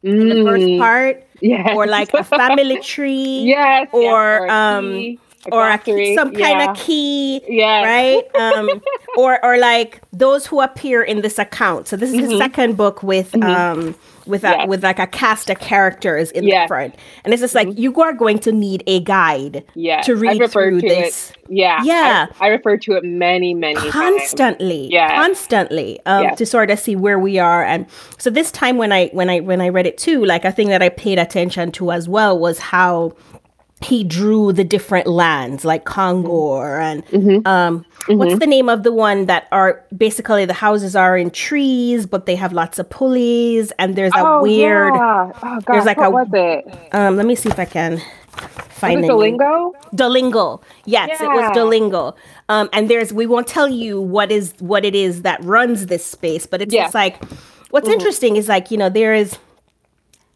[0.04, 1.40] in the first part, Mm.
[1.42, 1.70] Yes.
[1.76, 3.88] or like a family tree, Yes.
[3.94, 5.18] yes, or a um,
[5.52, 6.72] or a, glossary, some kind yeah.
[6.72, 7.86] of key, Yes.
[7.86, 8.24] right?
[8.58, 8.82] Um,
[9.18, 11.88] or or like those who appear in this account.
[11.88, 14.60] So this is the second book with um with a, Mm-hmm.
[14.60, 14.68] Yes.
[14.68, 16.64] with like a cast of characters in the Yes.
[16.64, 16.68] Mm-hmm.
[16.68, 20.06] front, and it's just like you are going to need a guide Yes.
[20.06, 21.32] to read through to this.
[21.32, 21.38] It.
[21.50, 21.82] Yeah.
[21.84, 22.28] Yeah.
[22.42, 23.92] I, I referred to it many, many times.
[23.94, 25.12] constantly Yes.
[25.12, 26.38] constantly um, Yes.
[26.40, 27.86] to sort of see where we are and
[28.18, 30.68] so this time when i when i when i read it too like a thing
[30.68, 33.14] that i paid attention to as well was how
[33.82, 37.48] he drew the different lands like Kongor and Mm-hmm.
[37.48, 42.06] um what's the name of the one that are basically the houses are in trees
[42.08, 45.32] but they have lots of pulleys and there's a Oh, weird Yeah.
[45.44, 46.96] Oh, there's like what a- was it?
[46.96, 48.02] um let me see if i can
[48.70, 49.08] find the.
[49.08, 49.74] Dolingo?
[49.96, 50.62] Dolingo.
[50.86, 51.54] Yes, it was Yeah.
[51.54, 52.16] Dolingo.
[52.50, 56.06] Um, and there's we won't tell you what is what it is that runs this
[56.06, 56.84] space, but it's Yeah.
[56.84, 57.24] just like
[57.72, 59.38] what's interesting is like you know there is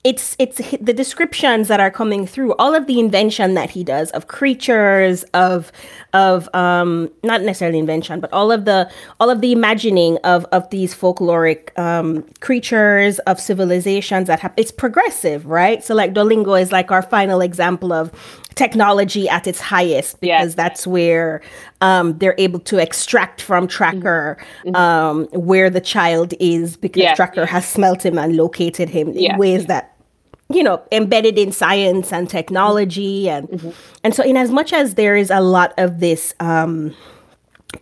[0.03, 4.09] it's it's the descriptions that are coming through all of the invention that he does
[4.11, 5.71] of creatures of
[6.13, 10.67] of um not necessarily invention but all of the all of the imagining of of
[10.71, 16.71] these folkloric um creatures of civilizations that have it's progressive right so like Dolingo is
[16.71, 18.11] like our final example of
[18.55, 20.55] technology at its highest because Yes.
[20.55, 21.41] that's where
[21.79, 24.37] um, they're able to extract from Tracker
[24.75, 27.15] um, where the child is because Yes.
[27.15, 29.37] Tracker has smelt him and located him in Yes.
[29.39, 29.90] ways that
[30.53, 35.15] you know embedded in science and technology and and so in as much as there
[35.15, 36.93] is a lot of this um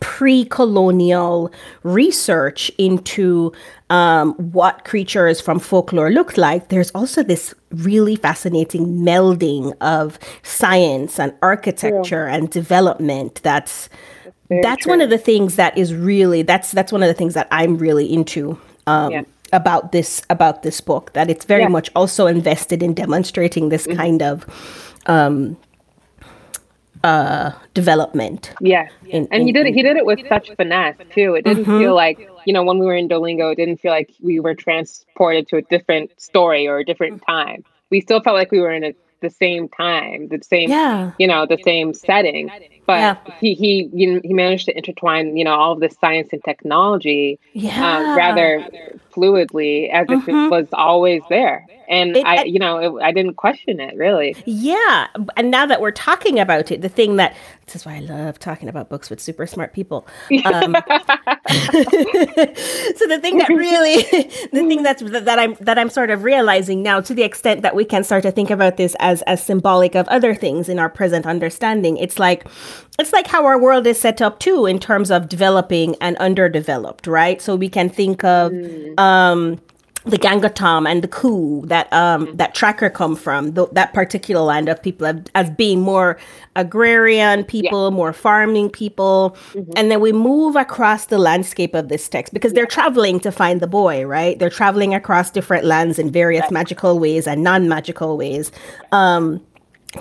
[0.01, 1.51] pre-colonial
[1.81, 3.51] research into
[3.89, 11.19] um, what creatures from folklore looked like there's also this really fascinating melding of science
[11.19, 13.89] and architecture and development that's
[14.47, 17.33] Very that's one of the things that is really that's that's one of the things
[17.33, 19.23] that i'm really into um, Yeah.
[19.51, 21.69] About this about this book that it's very Yeah.
[21.69, 24.45] much also invested in demonstrating this kind of
[25.07, 25.57] um,
[27.03, 29.73] uh, development Yeah, In- and he did it.
[29.73, 31.35] He did it with such finesse too.
[31.35, 31.79] It didn't Mm-hmm.
[31.79, 34.53] feel like you know when we were in Dolingo, it didn't feel like we were
[34.53, 37.63] transported to a different story or a different time.
[37.89, 41.11] We still felt like we were in a, the same time, the same, Yeah.
[41.17, 42.49] you know, the same setting.
[42.85, 43.15] But Yeah.
[43.39, 46.43] he he you know, he managed to intertwine you know all of the science and
[46.43, 47.71] technology Yeah.
[47.71, 48.09] Mm-hmm.
[48.11, 48.49] uh, rather
[49.19, 51.65] fluidly as if it was always there.
[51.87, 54.35] And It- I, you know, it, I didn't question it really.
[54.45, 57.99] Yeah, and now that we're talking about it, the thing that this is why I
[57.99, 60.07] love talking about books with super smart people.
[60.45, 60.75] Um,
[61.49, 64.03] so the thing that really,
[64.51, 67.75] the thing that's that I'm that I'm sort of realizing now, to the extent that
[67.75, 70.89] we can start to think about this as as symbolic of other things in our
[70.89, 72.47] present understanding, it's like
[72.99, 77.07] it's like how our world is set up too in terms of developing and underdeveloped,
[77.07, 77.41] right?
[77.41, 78.53] So we can think of.
[78.97, 79.59] Um,
[80.05, 84.69] the Gangatom and the Ku that um that tracker come from th- that particular land
[84.69, 86.17] of people as, as being more
[86.55, 89.35] agrarian people, more farming people,
[89.75, 93.59] and then we move across the landscape of this text because they're traveling to find
[93.61, 94.39] the boy, right?
[94.39, 98.51] They're traveling across different lands in various magical ways and non-magical ways.
[98.91, 99.41] Um,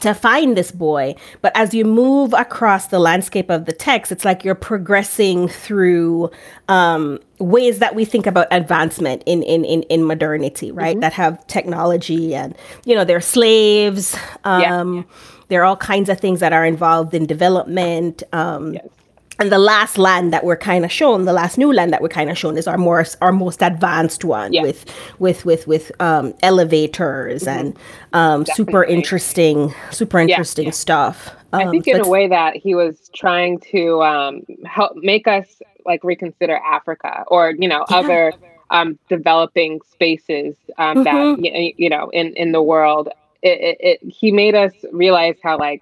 [0.00, 1.14] to find this boy.
[1.40, 6.30] But as you move across the landscape of the text, it's like you're progressing through
[6.68, 11.00] um, ways that we think about advancement in in in, in modernity, right?
[11.00, 14.16] That have technology and you know they're slaves.
[14.44, 14.80] Yeah.
[14.80, 15.06] Um,
[15.48, 18.22] There are all kinds of things that are involved in development.
[18.32, 18.84] Um, Yes.
[19.38, 22.08] And the last land that we're kind of shown, the last new land that we're
[22.08, 24.62] kind of shown, is our more our most advanced one Yeah.
[24.62, 24.84] with
[25.18, 27.76] with with with um, elevators and
[28.12, 31.30] um, super interesting, super interesting stuff.
[31.52, 35.46] Um, I think in a way that he was trying to um, help make us
[35.86, 38.32] like reconsider Africa or you know other
[38.70, 41.42] um, developing spaces um, that Mm-hmm.
[41.42, 43.08] y- you know in in the world.
[43.40, 45.80] It, it, it he made us realize how like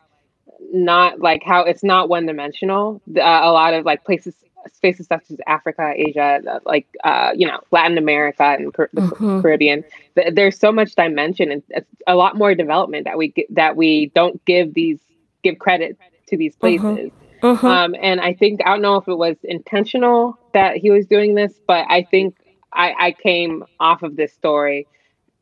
[0.73, 3.01] not like how it's not one dimensional.
[3.16, 4.35] Uh, a lot of like places
[4.73, 9.03] spaces such as Africa, Asia, uh, like uh, you know Latin America and Car- the
[9.03, 9.40] Mm-hmm.
[9.40, 9.85] Caribbean.
[10.16, 13.77] Th- There's so much dimension and it's a lot more development that we get, that
[13.77, 14.99] we don't give these
[15.45, 15.97] give credit
[16.29, 17.12] to these places.
[17.42, 17.62] Mhm.
[17.62, 21.35] Um, and I think I don't know if it was intentional that he was doing
[21.35, 22.35] this, but I think
[22.73, 24.88] I, I came off of this story,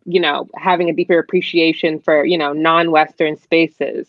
[0.04, 4.08] you know, having a deeper appreciation for you know non-Western spaces.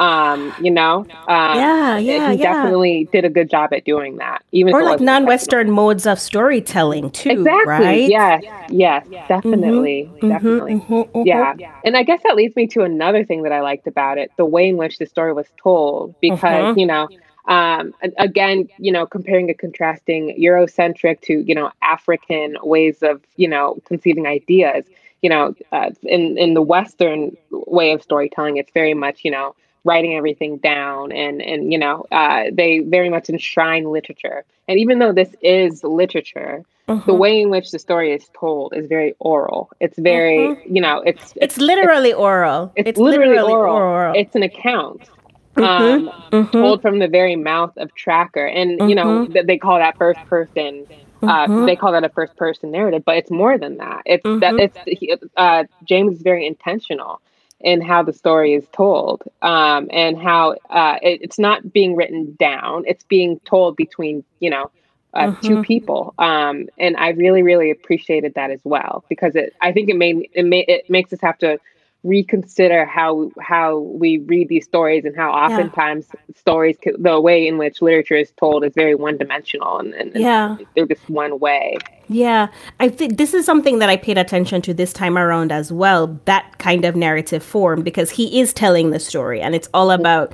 [0.00, 2.52] Um, you know, um, Yeah, yeah, he yeah.
[2.54, 7.10] definitely did a good job at doing that, even or like non-Western modes of storytelling
[7.10, 7.64] too, Exactly.
[7.66, 8.08] right?
[8.10, 8.44] Yes.
[8.68, 9.06] Yes.
[9.28, 10.10] Definitely.
[10.20, 10.74] Definitely.
[10.88, 11.26] mhm, mhm.
[11.26, 11.54] Yeah.
[11.84, 14.44] And I guess that leads me to another thing that I liked about it the
[14.46, 16.14] way in which the story was told.
[16.20, 16.80] Because, Mhm.
[16.80, 17.08] you know,
[17.46, 23.48] um, again, you know, comparing and contrasting Eurocentric to, you know, African ways of, you
[23.48, 24.84] know, conceiving ideas.
[25.22, 29.54] You know, uh, in in the Western way of storytelling, it's very much, you know,
[29.84, 34.98] writing everything down and and you know uh, they very much enshrine literature and even
[34.98, 37.18] though this is literature the Mhm.
[37.18, 41.32] way in which the story is told is very oral it's very you know it's
[41.40, 42.72] It's literally oral.
[42.76, 44.12] it's, literally, oral.
[44.16, 45.08] it's an account
[45.56, 46.52] um, Mhm.
[46.52, 49.32] told from the very mouth of tracker and you know Mhm.
[49.32, 50.86] th- they call that first person
[51.22, 54.54] uh, they call that a first person narrative but it's more than that it's that
[54.58, 57.20] it's uh, james is very intentional
[57.60, 62.36] in how the story is told um, and how uh, it, it's not being written
[62.38, 64.70] down it's being told between you know
[65.14, 65.58] uh, two Mhm.
[65.58, 69.96] people um, and i really really appreciated that as well because it i think it
[69.96, 71.58] made it, may, it makes us have to
[72.02, 77.82] reconsider how how we read these stories and how oftentimes stories the way in which
[77.82, 80.56] literature is told is very one dimensional and, and and Yeah.
[80.74, 81.76] they're just one way
[82.08, 82.48] Yeah,
[82.80, 86.18] I think this is something that I paid attention to this time around as well.
[86.24, 90.00] That kind of narrative form because he is telling the story, and it's all mm-hmm.
[90.00, 90.32] about,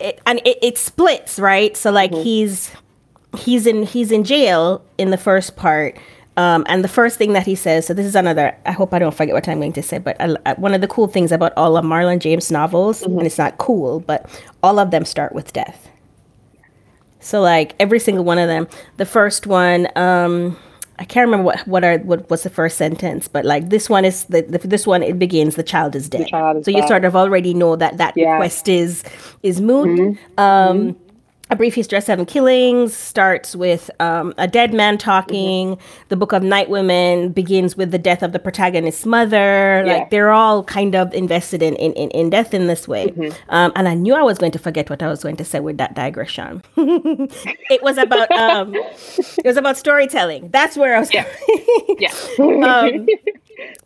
[0.00, 1.76] it, and it, it splits right.
[1.76, 2.22] So like mm-hmm.
[2.22, 2.70] he's
[3.36, 5.98] he's in he's in jail in the first part,
[6.36, 8.98] Um, and the first thing that he says, so this is another, I hope I
[8.98, 11.32] don't forget what I'm going to say, but I, I, one of the cool things
[11.32, 13.18] about all of Marlon James novels, mm-hmm.
[13.18, 14.28] and it's not cool, but
[14.62, 15.88] all of them start with death.
[17.20, 18.68] So like every single one of them,
[18.98, 20.56] the first one, um,
[20.98, 24.04] I can't remember what what are what was the first sentence, but like this one
[24.04, 26.28] is the, the this one it begins the child is dead.
[26.28, 26.82] Child is so dead.
[26.82, 28.32] you sort of already know that that yeah.
[28.32, 29.02] request is
[29.42, 29.88] is moot.
[29.88, 30.40] Mm-hmm.
[30.40, 31.05] Um, mm-hmm.
[31.48, 35.76] A Brief History of Seven Killings starts with um, a dead man talking.
[35.76, 36.04] Mm-hmm.
[36.08, 39.84] The Book of Night Women begins with the death of the protagonist's mother.
[39.86, 39.92] Yeah.
[39.92, 43.08] Like they're all kind of invested in in, in, in death in this way.
[43.08, 43.38] Mm-hmm.
[43.48, 45.60] Um, and I knew I was going to forget what I was going to say
[45.60, 46.64] with that digression.
[46.76, 50.48] it was about um, it was about storytelling.
[50.48, 51.14] That's where I was.
[51.14, 51.28] Yeah.
[51.98, 52.12] yeah.
[52.40, 53.06] um,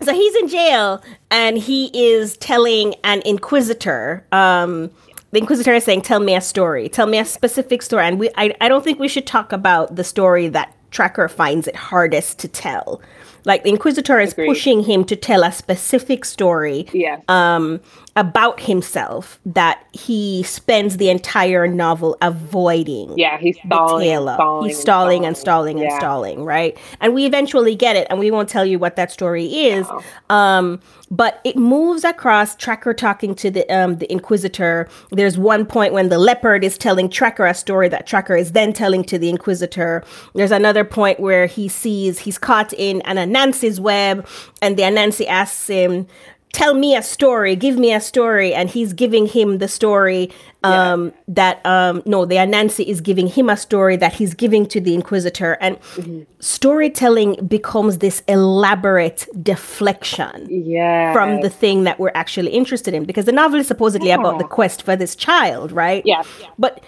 [0.03, 4.91] so he's in jail and he is telling an inquisitor um,
[5.33, 6.89] the inquisitor is saying, "Tell me a story.
[6.89, 9.97] Tell me a specific story." And we, I, I don't think we should talk about
[9.97, 13.01] the story that Tracker finds it hardest to tell.
[13.45, 14.49] Like the Inquisitor is Agreed.
[14.49, 17.21] pushing him to tell a specific story yeah.
[17.29, 17.81] um,
[18.17, 23.17] about himself that he spends the entire novel avoiding.
[23.17, 24.09] Yeah, he's stalling.
[24.11, 26.79] stalling he's stalling and stalling and stalling, and, stalling, right?
[27.01, 29.87] And we eventually get it, and we won't tell you what that story is.
[29.89, 30.03] No.
[30.37, 34.89] Um, but it moves across Tracker talking to the um, the Inquisitor.
[35.11, 38.73] There's one point when the leopard is telling Tracker a story that Tracker is then
[38.73, 40.05] telling to the Inquisitor.
[40.35, 44.27] There's another point where he sees he's caught in an Anansi's web,
[44.61, 46.07] and Anansi asks him,
[46.53, 50.31] tell me a story give me a story and he's giving him the story
[50.65, 51.11] um, yeah.
[51.29, 55.57] that um, no Anansi is giving him a story that he's giving to the inquisitor
[55.61, 56.23] and mm-hmm.
[56.41, 61.15] storytelling becomes this elaborate deflection yes.
[61.15, 64.17] from the thing that we're actually interested in because the novel is supposedly yeah.
[64.17, 66.23] about the quest for this child right yeah.
[66.59, 66.83] but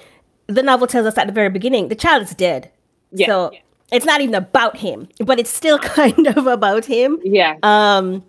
[0.48, 2.70] the novel tells us at the very beginning the child is dead
[3.12, 3.26] yeah.
[3.26, 3.52] so
[3.92, 7.18] it's not even about him but it's still kind of about him.
[7.22, 7.56] Yeah.
[7.62, 8.24] Um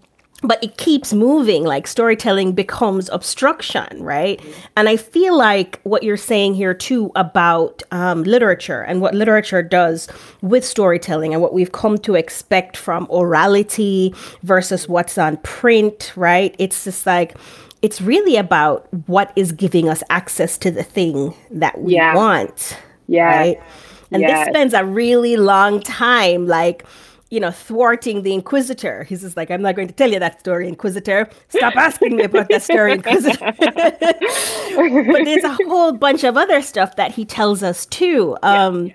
[0.45, 4.41] but it keeps moving like storytelling becomes obstruction right?
[4.75, 9.63] And i feel like what you're saying here too about um, literature and what literature
[9.63, 10.07] does
[10.41, 16.55] with storytelling and what we've come to expect from orality versus what's on print right?
[16.59, 17.37] It's just like
[17.81, 22.15] it's really about what is giving us access to the thing that we yeah.
[22.15, 23.37] want yeah.
[23.37, 23.61] right
[24.13, 24.45] and yes.
[24.45, 26.85] this spends a really long time like
[27.33, 29.05] you know, thwarting the Inquisitor.
[29.05, 31.27] He's just like, I'm not going to tell you that story, Inquisitor.
[31.49, 33.55] Stop asking me about that story, Inquisitor.
[33.57, 38.37] but there's a whole bunch of other stuff that he tells us too.
[38.43, 38.93] Um, yeah.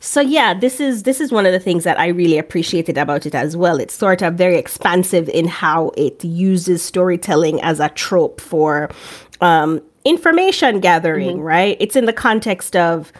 [0.00, 3.24] So yeah, this is this is one of the things that I really appreciated about
[3.24, 3.78] it as well.
[3.78, 8.90] It's sort of very expansive in how it uses storytelling as a trope for
[9.40, 11.36] um, information gathering.
[11.36, 11.46] Mm-hmm.
[11.46, 11.76] Right?
[11.78, 13.12] It's in the context of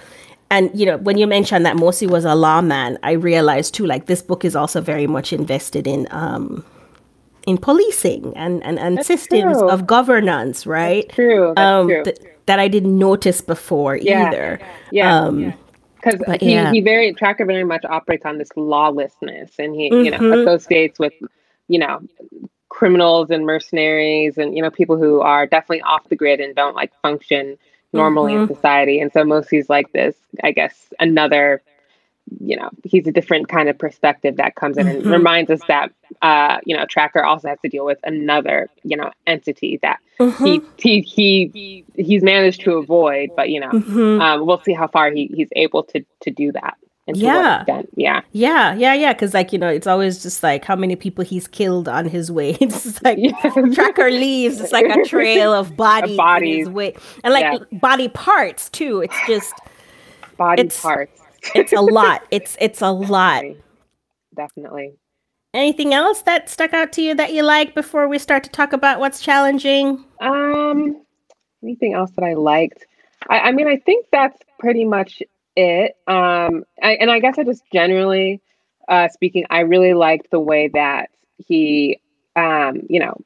[0.51, 4.07] and you know when you mentioned that Mosi was a lawman, I realized too like
[4.07, 6.65] this book is also very much invested in um
[7.47, 9.69] in policing and and, and systems true.
[9.69, 11.05] of governance, right?
[11.09, 11.53] That's true.
[11.57, 12.05] That's um, true.
[12.05, 14.29] Th- that I didn't notice before yeah.
[14.29, 14.61] either.
[14.93, 15.19] Yeah.
[15.19, 15.55] Um,
[16.05, 16.71] because he, yeah.
[16.71, 20.05] he very tracker very much operates on this lawlessness and he mm-hmm.
[20.05, 20.47] you know mm-hmm.
[20.47, 21.15] associates with
[21.69, 22.03] you know
[22.69, 26.75] criminals and mercenaries and you know people who are definitely off the grid and don't
[26.75, 27.57] like function
[27.95, 28.51] normally mm-hmm.
[28.51, 29.01] in society.
[29.01, 31.63] And so Mosi's like this, I guess, another,
[32.41, 34.99] you know, he's a different kind of perspective that comes in mm-hmm.
[34.99, 38.97] and reminds us that, uh, you know, Tracker also has to deal with another, you
[38.97, 40.45] know, entity that mm-hmm.
[40.77, 44.21] he, he, he, he's managed to avoid, but, you know, mm-hmm.
[44.21, 47.65] um, we'll see how far he, he's able to, to do that yeah.
[47.97, 48.23] Yeah.
[48.33, 48.75] Yeah.
[48.75, 48.95] Yeah.
[48.95, 49.15] Yeah.
[49.15, 52.33] Cause like, you know, it's always just like how many people he's killed on his
[52.33, 52.57] way.
[52.61, 53.19] It's like
[53.75, 54.61] tracker leaves.
[54.61, 56.17] It's like a trail of bodies.
[56.17, 56.69] bodies.
[56.69, 56.95] way.
[57.23, 57.79] And like yeah.
[57.79, 59.01] body parts too.
[59.01, 59.53] It's just
[60.39, 61.21] body it's, parts.
[61.55, 62.23] it's a lot.
[62.31, 63.45] It's it's a lot.
[64.35, 64.95] Definitely.
[65.53, 68.73] Anything else that stuck out to you that you like before we start to talk
[68.73, 70.05] about what's challenging?
[70.21, 71.03] Um
[71.63, 72.87] anything else that I liked?
[73.29, 75.23] I, I mean, I think that's pretty much
[75.57, 75.97] it.
[76.07, 78.41] Um, I, and I guess I just generally
[78.89, 82.01] uh, speaking, I really liked the way that he,
[82.37, 83.17] um, you know,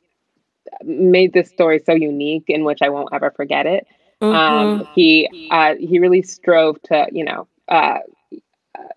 [0.84, 3.86] made this story so unique in which I won't ever forget it.
[4.20, 4.80] Um, mm-hmm.
[4.82, 7.98] Um, he uh, he really strove to, you know, uh,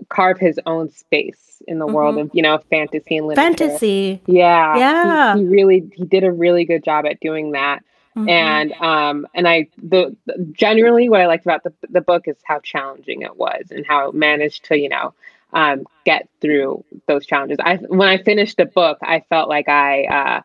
[0.10, 1.96] carve his own space in the mm-hmm.
[1.96, 3.58] world of you know fantasy and literature.
[3.58, 5.36] Fantasy, yeah, yeah.
[5.36, 7.84] He, he really he did a really good job at doing that.
[8.16, 8.30] Mm-hmm.
[8.30, 12.36] And um and I the, the, generally what I liked about the the book is
[12.44, 15.14] how challenging it was and how it managed to you know
[15.54, 17.58] um get through those challenges.
[17.62, 20.42] I when I finished the book, I felt like I uh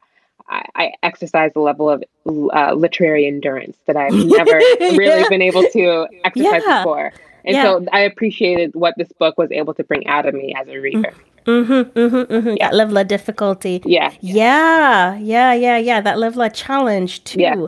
[0.48, 5.64] I, I exercised a level of uh, literary endurance that I've never really been able
[5.70, 6.82] to exercise yeah.
[6.82, 7.12] before.
[7.44, 7.62] And yeah.
[7.62, 10.78] so I appreciated what this book was able to bring out of me as a
[10.78, 11.14] reader.
[11.46, 12.48] Mm-hmm, mm-hmm, mm-hmm.
[12.56, 12.68] Yeah.
[12.68, 13.82] That level of difficulty.
[13.84, 14.12] Yeah.
[14.20, 15.16] Yeah.
[15.16, 15.52] Yeah.
[15.52, 15.78] Yeah.
[15.78, 16.00] Yeah.
[16.00, 17.40] That level of challenge too.
[17.40, 17.66] Yeah.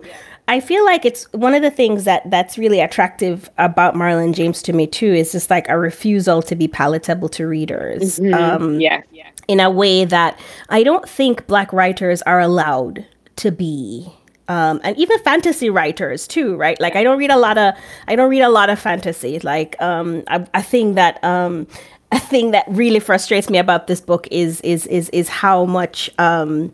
[0.49, 4.63] I feel like it's one of the things that that's really attractive about Marlon James
[4.63, 8.19] to me too is just like a refusal to be palatable to readers.
[8.19, 8.35] Mm-hmm.
[8.35, 9.29] Um, yeah, yeah.
[9.47, 13.07] In a way that I don't think black writers are allowed
[13.37, 14.11] to be.
[14.49, 16.81] Um, and even fantasy writers too, right?
[16.81, 17.75] Like I don't read a lot of
[18.07, 19.39] I don't read a lot of fantasy.
[19.41, 21.67] Like um, I, I think that um,
[22.13, 26.11] a thing that really frustrates me about this book is is is is how much
[26.19, 26.73] um,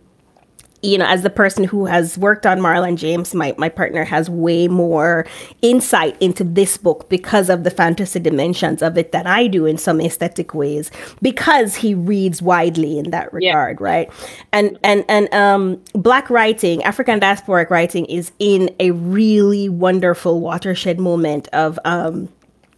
[0.85, 4.29] you know, as the person who has worked on Marlon James, my, my partner has
[4.29, 5.27] way more
[5.63, 9.79] insight into this book because of the fantasy dimensions of it than I do in
[9.79, 10.91] some aesthetic ways,
[11.23, 13.85] because he reads widely in that regard, yeah.
[13.85, 14.13] right?
[14.53, 21.01] And and and um black writing, African diasporic writing is in a really wonderful watershed
[21.01, 22.29] moment of um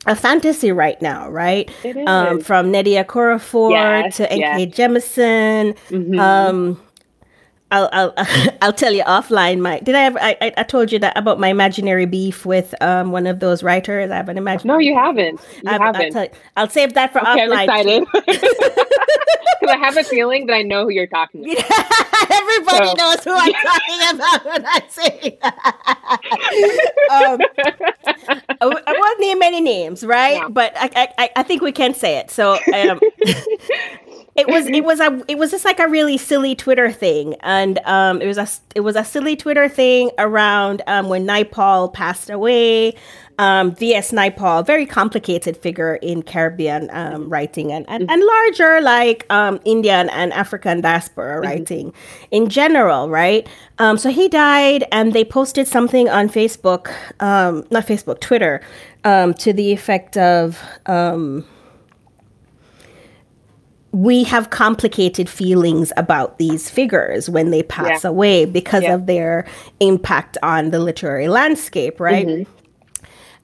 [0.07, 1.71] a fantasy right now, right?
[2.07, 4.65] Um, from Nnedi Okorafor yes, to N.K.
[4.65, 4.75] Yes.
[4.77, 5.77] Jemisin.
[5.89, 6.21] Mm-hmm.
[6.21, 6.81] Um,
[7.71, 8.15] I'll, I'll
[8.63, 9.61] I'll tell you offline.
[9.61, 10.19] My did I ever?
[10.21, 14.11] I, I told you that about my imaginary beef with um one of those writers.
[14.11, 14.77] I have an imaginary.
[14.77, 15.41] No, you haven't.
[15.57, 16.17] You I've, haven't.
[16.17, 17.53] I'll, I'll, save that for okay, offline.
[17.53, 21.65] I'm excited because I have a feeling that I know who you're talking about.
[22.31, 22.95] Everybody so.
[22.95, 25.39] knows who I'm talking about when I say.
[27.11, 27.41] um,
[28.61, 30.43] I, I won't name any names, right?
[30.51, 32.31] But I, I I think we can say it.
[32.31, 33.01] So um,
[34.37, 37.79] it was it was a it was just like a really silly Twitter thing, and
[37.85, 42.31] um, it was a it was a silly Twitter thing around um, when Naipaul passed
[42.31, 42.95] away.
[43.39, 44.13] Um, V.S.
[44.13, 50.09] Naipaul, very complicated figure in Caribbean um, writing and, and, and larger like um, Indian
[50.09, 51.47] and African diaspora mm-hmm.
[51.47, 52.27] writing mm-hmm.
[52.31, 53.47] in general, right?
[53.79, 58.63] Um, so he died, and they posted something on Facebook, um, not Facebook, Twitter,
[59.05, 60.59] um, to the effect of.
[60.87, 61.45] Um,
[63.97, 68.11] we have complicated feelings about these figures when they pass yeah.
[68.11, 68.95] away because yeah.
[68.95, 69.47] of their
[69.81, 72.27] impact on the literary landscape, right?
[72.27, 72.53] Mm-hmm.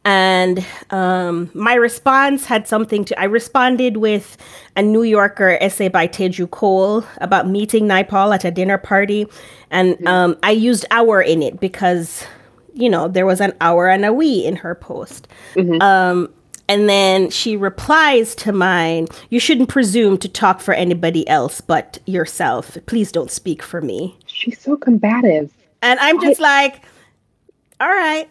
[0.05, 4.36] And um, my response had something to, I responded with
[4.76, 9.26] a New Yorker essay by Teju Cole about meeting Naipaul at a dinner party.
[9.70, 10.07] And mm-hmm.
[10.07, 12.26] um, I used our in it because,
[12.74, 15.28] you know, there was an our and a we in her post.
[15.55, 15.80] Mm-hmm.
[15.80, 16.28] Um,
[16.68, 21.98] and then she replies to mine, You shouldn't presume to talk for anybody else but
[22.06, 22.76] yourself.
[22.86, 24.16] Please don't speak for me.
[24.26, 25.52] She's so combative.
[25.82, 26.42] And I'm just I...
[26.42, 26.84] like,
[27.80, 28.28] All right.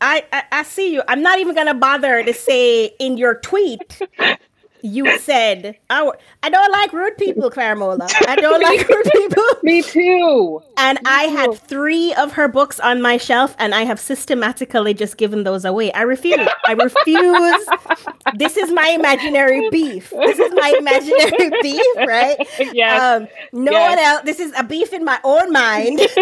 [0.00, 1.02] I, I, I see you.
[1.08, 4.00] I'm not even gonna bother to say in your tweet
[4.86, 8.10] you said, oh, I don't like rude people, Faramola.
[8.28, 9.44] I don't like rude people.
[9.62, 10.62] Me too.
[10.76, 11.36] And Me I too.
[11.36, 15.64] had three of her books on my shelf, and I have systematically just given those
[15.64, 15.92] away.
[15.92, 16.48] I refuse.
[16.66, 17.66] I refuse.
[18.36, 20.10] this is my imaginary beef.
[20.10, 22.36] This is my imaginary beef, right?
[22.72, 23.02] Yes.
[23.02, 23.90] Um, no yes.
[23.90, 24.22] one else.
[24.24, 25.98] This is a beef in my own mind.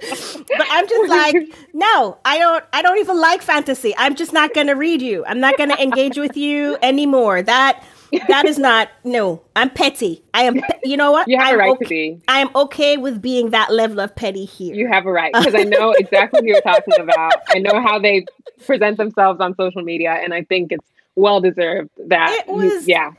[0.00, 1.36] but I'm just like,
[1.72, 2.64] no, I don't.
[2.72, 3.94] I don't even like fantasy.
[3.96, 5.24] I'm just not going to read you.
[5.26, 7.42] I'm not going to engage with you anymore.
[7.42, 7.84] That
[8.28, 9.42] that is not no.
[9.56, 10.22] I'm petty.
[10.32, 10.60] I am.
[10.82, 11.28] You know what?
[11.28, 12.22] You have I'm a right okay, to be.
[12.28, 14.74] I am okay with being that level of petty here.
[14.74, 17.34] You have a right because I know exactly who you're talking about.
[17.48, 18.26] I know how they
[18.66, 22.44] present themselves on social media, and I think it's well deserved that.
[22.46, 23.12] Was, you, yeah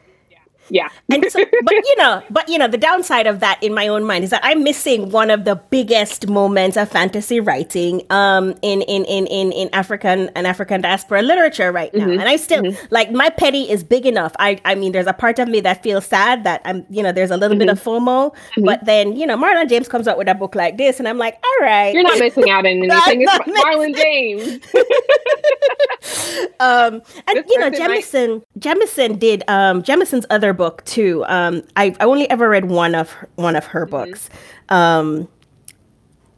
[0.70, 0.90] yeah.
[1.10, 4.04] and so, but you know, but you know, the downside of that in my own
[4.06, 8.82] mind is that I'm missing one of the biggest moments of fantasy writing um in
[8.84, 12.06] in in in, in African and African diaspora literature right now.
[12.06, 12.20] Mm-hmm.
[12.20, 12.86] And I still mm-hmm.
[12.90, 14.34] like my petty is big enough.
[14.40, 17.12] I I mean there's a part of me that feels sad that I'm you know,
[17.12, 17.68] there's a little mm-hmm.
[17.68, 18.08] bit of mm-hmm.
[18.08, 18.66] FOMO, mm-hmm.
[18.66, 21.18] but then, you know, Marlon James comes out with a book like this and I'm
[21.18, 21.94] like, all right.
[21.94, 23.22] You're not missing out on anything.
[23.22, 24.60] it's Marlon James.
[26.60, 31.24] um and this you know, Jemisin might- Jemisin did um Jemisin's other book too.
[31.28, 33.92] Um, I I only ever read one of her, one of her mm-hmm.
[33.92, 34.30] books.
[34.70, 35.28] Um,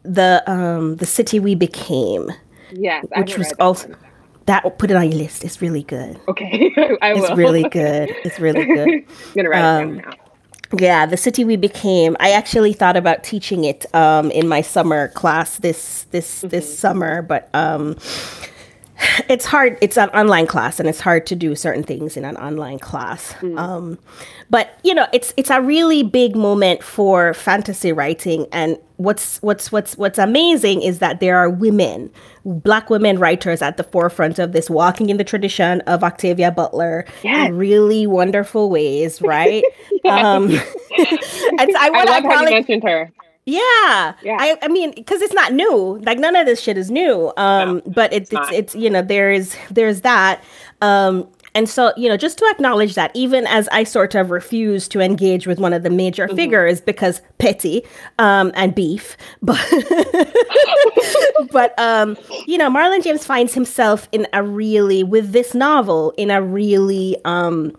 [0.04, 2.32] the um the city we became.
[2.72, 3.98] Yeah, which was also one.
[4.46, 5.44] that put it on your list.
[5.44, 6.20] It's really good.
[6.28, 7.26] Okay, I will.
[7.26, 8.10] It's really good.
[8.24, 8.90] It's really good.
[8.90, 9.06] I'm
[9.36, 10.18] gonna write um, it down now.
[10.78, 12.18] Yeah, the city we became.
[12.20, 16.50] I actually thought about teaching it um, in my summer class this this mm-hmm.
[16.50, 17.96] this summer, but um,
[19.30, 22.36] it's hard it's an online class and it's hard to do certain things in an
[22.38, 23.58] online class mm.
[23.60, 23.98] um,
[24.50, 29.72] but you know it's it's a really big moment for fantasy writing and what's what's
[29.72, 32.10] what's what's amazing is that there are women
[32.46, 37.06] black women writers at the forefront of this walking in the tradition of octavia butler
[37.24, 37.50] yes.
[37.50, 39.64] in really wonderful ways right
[40.06, 40.62] um so
[41.60, 43.12] I, I love how you mentioned her
[43.48, 44.14] yeah.
[44.22, 44.38] Yeah.
[44.38, 46.00] I, I mean, because it's not new.
[46.04, 47.32] Like none of this shit is new.
[47.38, 50.44] Um, no, but it, it's, it's, it's, you know, there's, there's that.
[50.82, 54.88] Um, and so you know just to acknowledge that even as i sort of refuse
[54.88, 56.36] to engage with one of the major mm-hmm.
[56.36, 57.84] figures because petty
[58.20, 59.58] um, and beef but
[61.52, 66.30] but um, you know marlon james finds himself in a really with this novel in
[66.30, 67.76] a really um,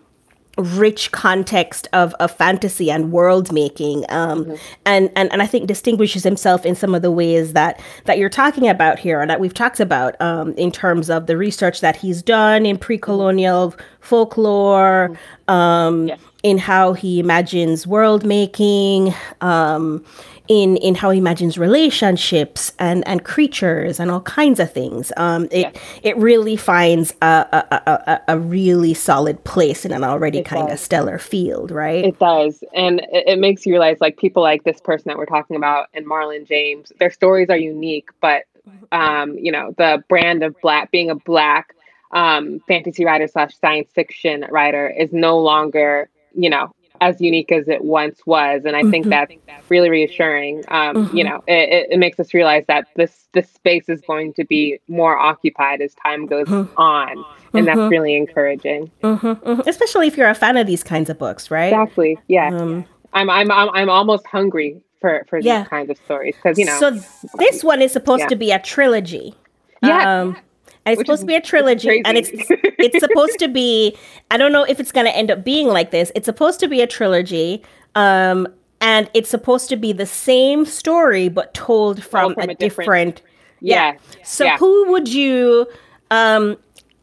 [0.59, 4.55] rich context of, of fantasy and world making um, mm-hmm.
[4.87, 8.29] and, and and I think distinguishes himself in some of the ways that that you're
[8.29, 11.97] talking about here and that we've talked about um, in terms of the research that
[11.97, 15.53] he's done in pre-colonial folklore mm-hmm.
[15.53, 16.21] um, yes.
[16.43, 20.05] in how he imagines world making um,
[20.49, 25.13] in in how he imagines relationships and and creatures and all kinds of things.
[25.17, 25.81] Um, it yeah.
[26.03, 30.79] it really finds a, a, a, a, really solid place in an already kind of
[30.79, 32.05] stellar field, right?
[32.05, 35.27] It does, and it, it, makes you realize like people like this person that we're
[35.27, 38.45] talking about and Marlon James, their stories are unique, but
[38.93, 41.75] um, you know the brand of black being a black
[42.13, 47.69] um, fantasy writer slash science fiction writer is no longer you know as unique as
[47.69, 48.63] it once was.
[48.65, 48.91] And I mm-hmm.
[48.91, 49.35] think that's
[49.69, 50.65] really reassuring.
[50.69, 51.17] Um, mm-hmm.
[51.17, 54.79] You know, it, it, makes us realize that this this space is going to be
[54.89, 56.79] more occupied as time goes mm-hmm.
[56.79, 57.25] on.
[57.55, 57.89] And that's mm-hmm.
[57.89, 58.91] really encouraging.
[59.03, 59.27] Mm-hmm.
[59.27, 59.69] Mm-hmm.
[59.69, 61.73] Especially if you're a fan of these kinds of books, right?
[61.73, 62.19] Exactly.
[62.29, 62.49] Yeah.
[62.49, 65.61] Um, I'm, I'm, I'm, I'm almost hungry for, for yeah.
[65.61, 66.79] these kinds of stories because, you know.
[66.79, 66.91] So
[67.39, 68.29] this one is supposed yeah.
[68.29, 69.35] to be a trilogy.
[69.83, 70.21] Yeah.
[70.21, 70.37] Um,
[70.85, 72.31] and it's supposed is, to be a trilogy and it's
[72.79, 73.97] it's supposed to be
[74.31, 76.69] i don't know if it's going to end up being like this it's supposed to
[76.69, 77.63] be a trilogy
[77.95, 78.47] um
[78.81, 82.87] and it's supposed to be the same story but told from, from a, a, different,
[82.87, 83.23] different
[83.61, 83.93] yeah.
[83.93, 84.25] yeah.
[84.25, 84.57] so yeah.
[84.59, 85.67] who would you
[86.11, 86.57] um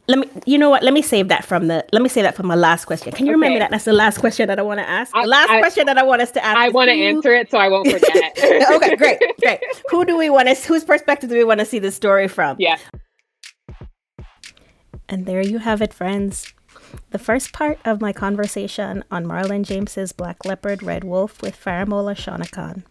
[0.08, 2.36] let me you know what let me save that from the let me say that
[2.36, 3.36] for my last question can you okay.
[3.36, 5.86] remember that that's the last question that i want to ask the last I, question
[5.88, 8.38] that i want us to ask i want to answer it so i won't forget
[8.72, 9.60] okay great great
[9.90, 12.56] who do we want to whose perspective do we want to see the story from
[12.60, 12.78] yeah
[15.08, 16.54] and there you have it, friends.
[17.12, 22.16] The first part of my conversation on Marlon James's Black Leopard Red Wolf with Faramola
[22.16, 22.84] Shanakan.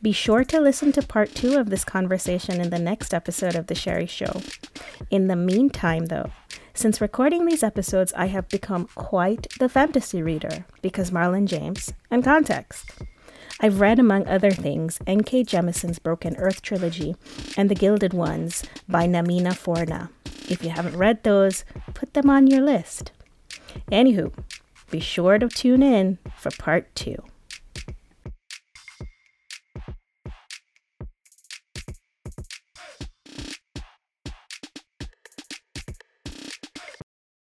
[0.00, 3.68] Be sure to listen to part two of this conversation in the next episode of
[3.68, 4.40] The Sherry Show.
[5.10, 6.30] In the meantime, though,
[6.74, 12.24] since recording these episodes, I have become quite the fantasy reader because Marlon James and
[12.24, 12.90] context.
[13.60, 15.44] I've read, among other things, N.K.
[15.44, 17.14] Jemisin's Broken Earth trilogy
[17.56, 20.08] and The Gilded Ones by Namina Forna.
[20.50, 23.12] If you haven't read those, put them on your list.
[23.90, 24.32] Anywho,
[24.90, 27.22] be sure to tune in for part two.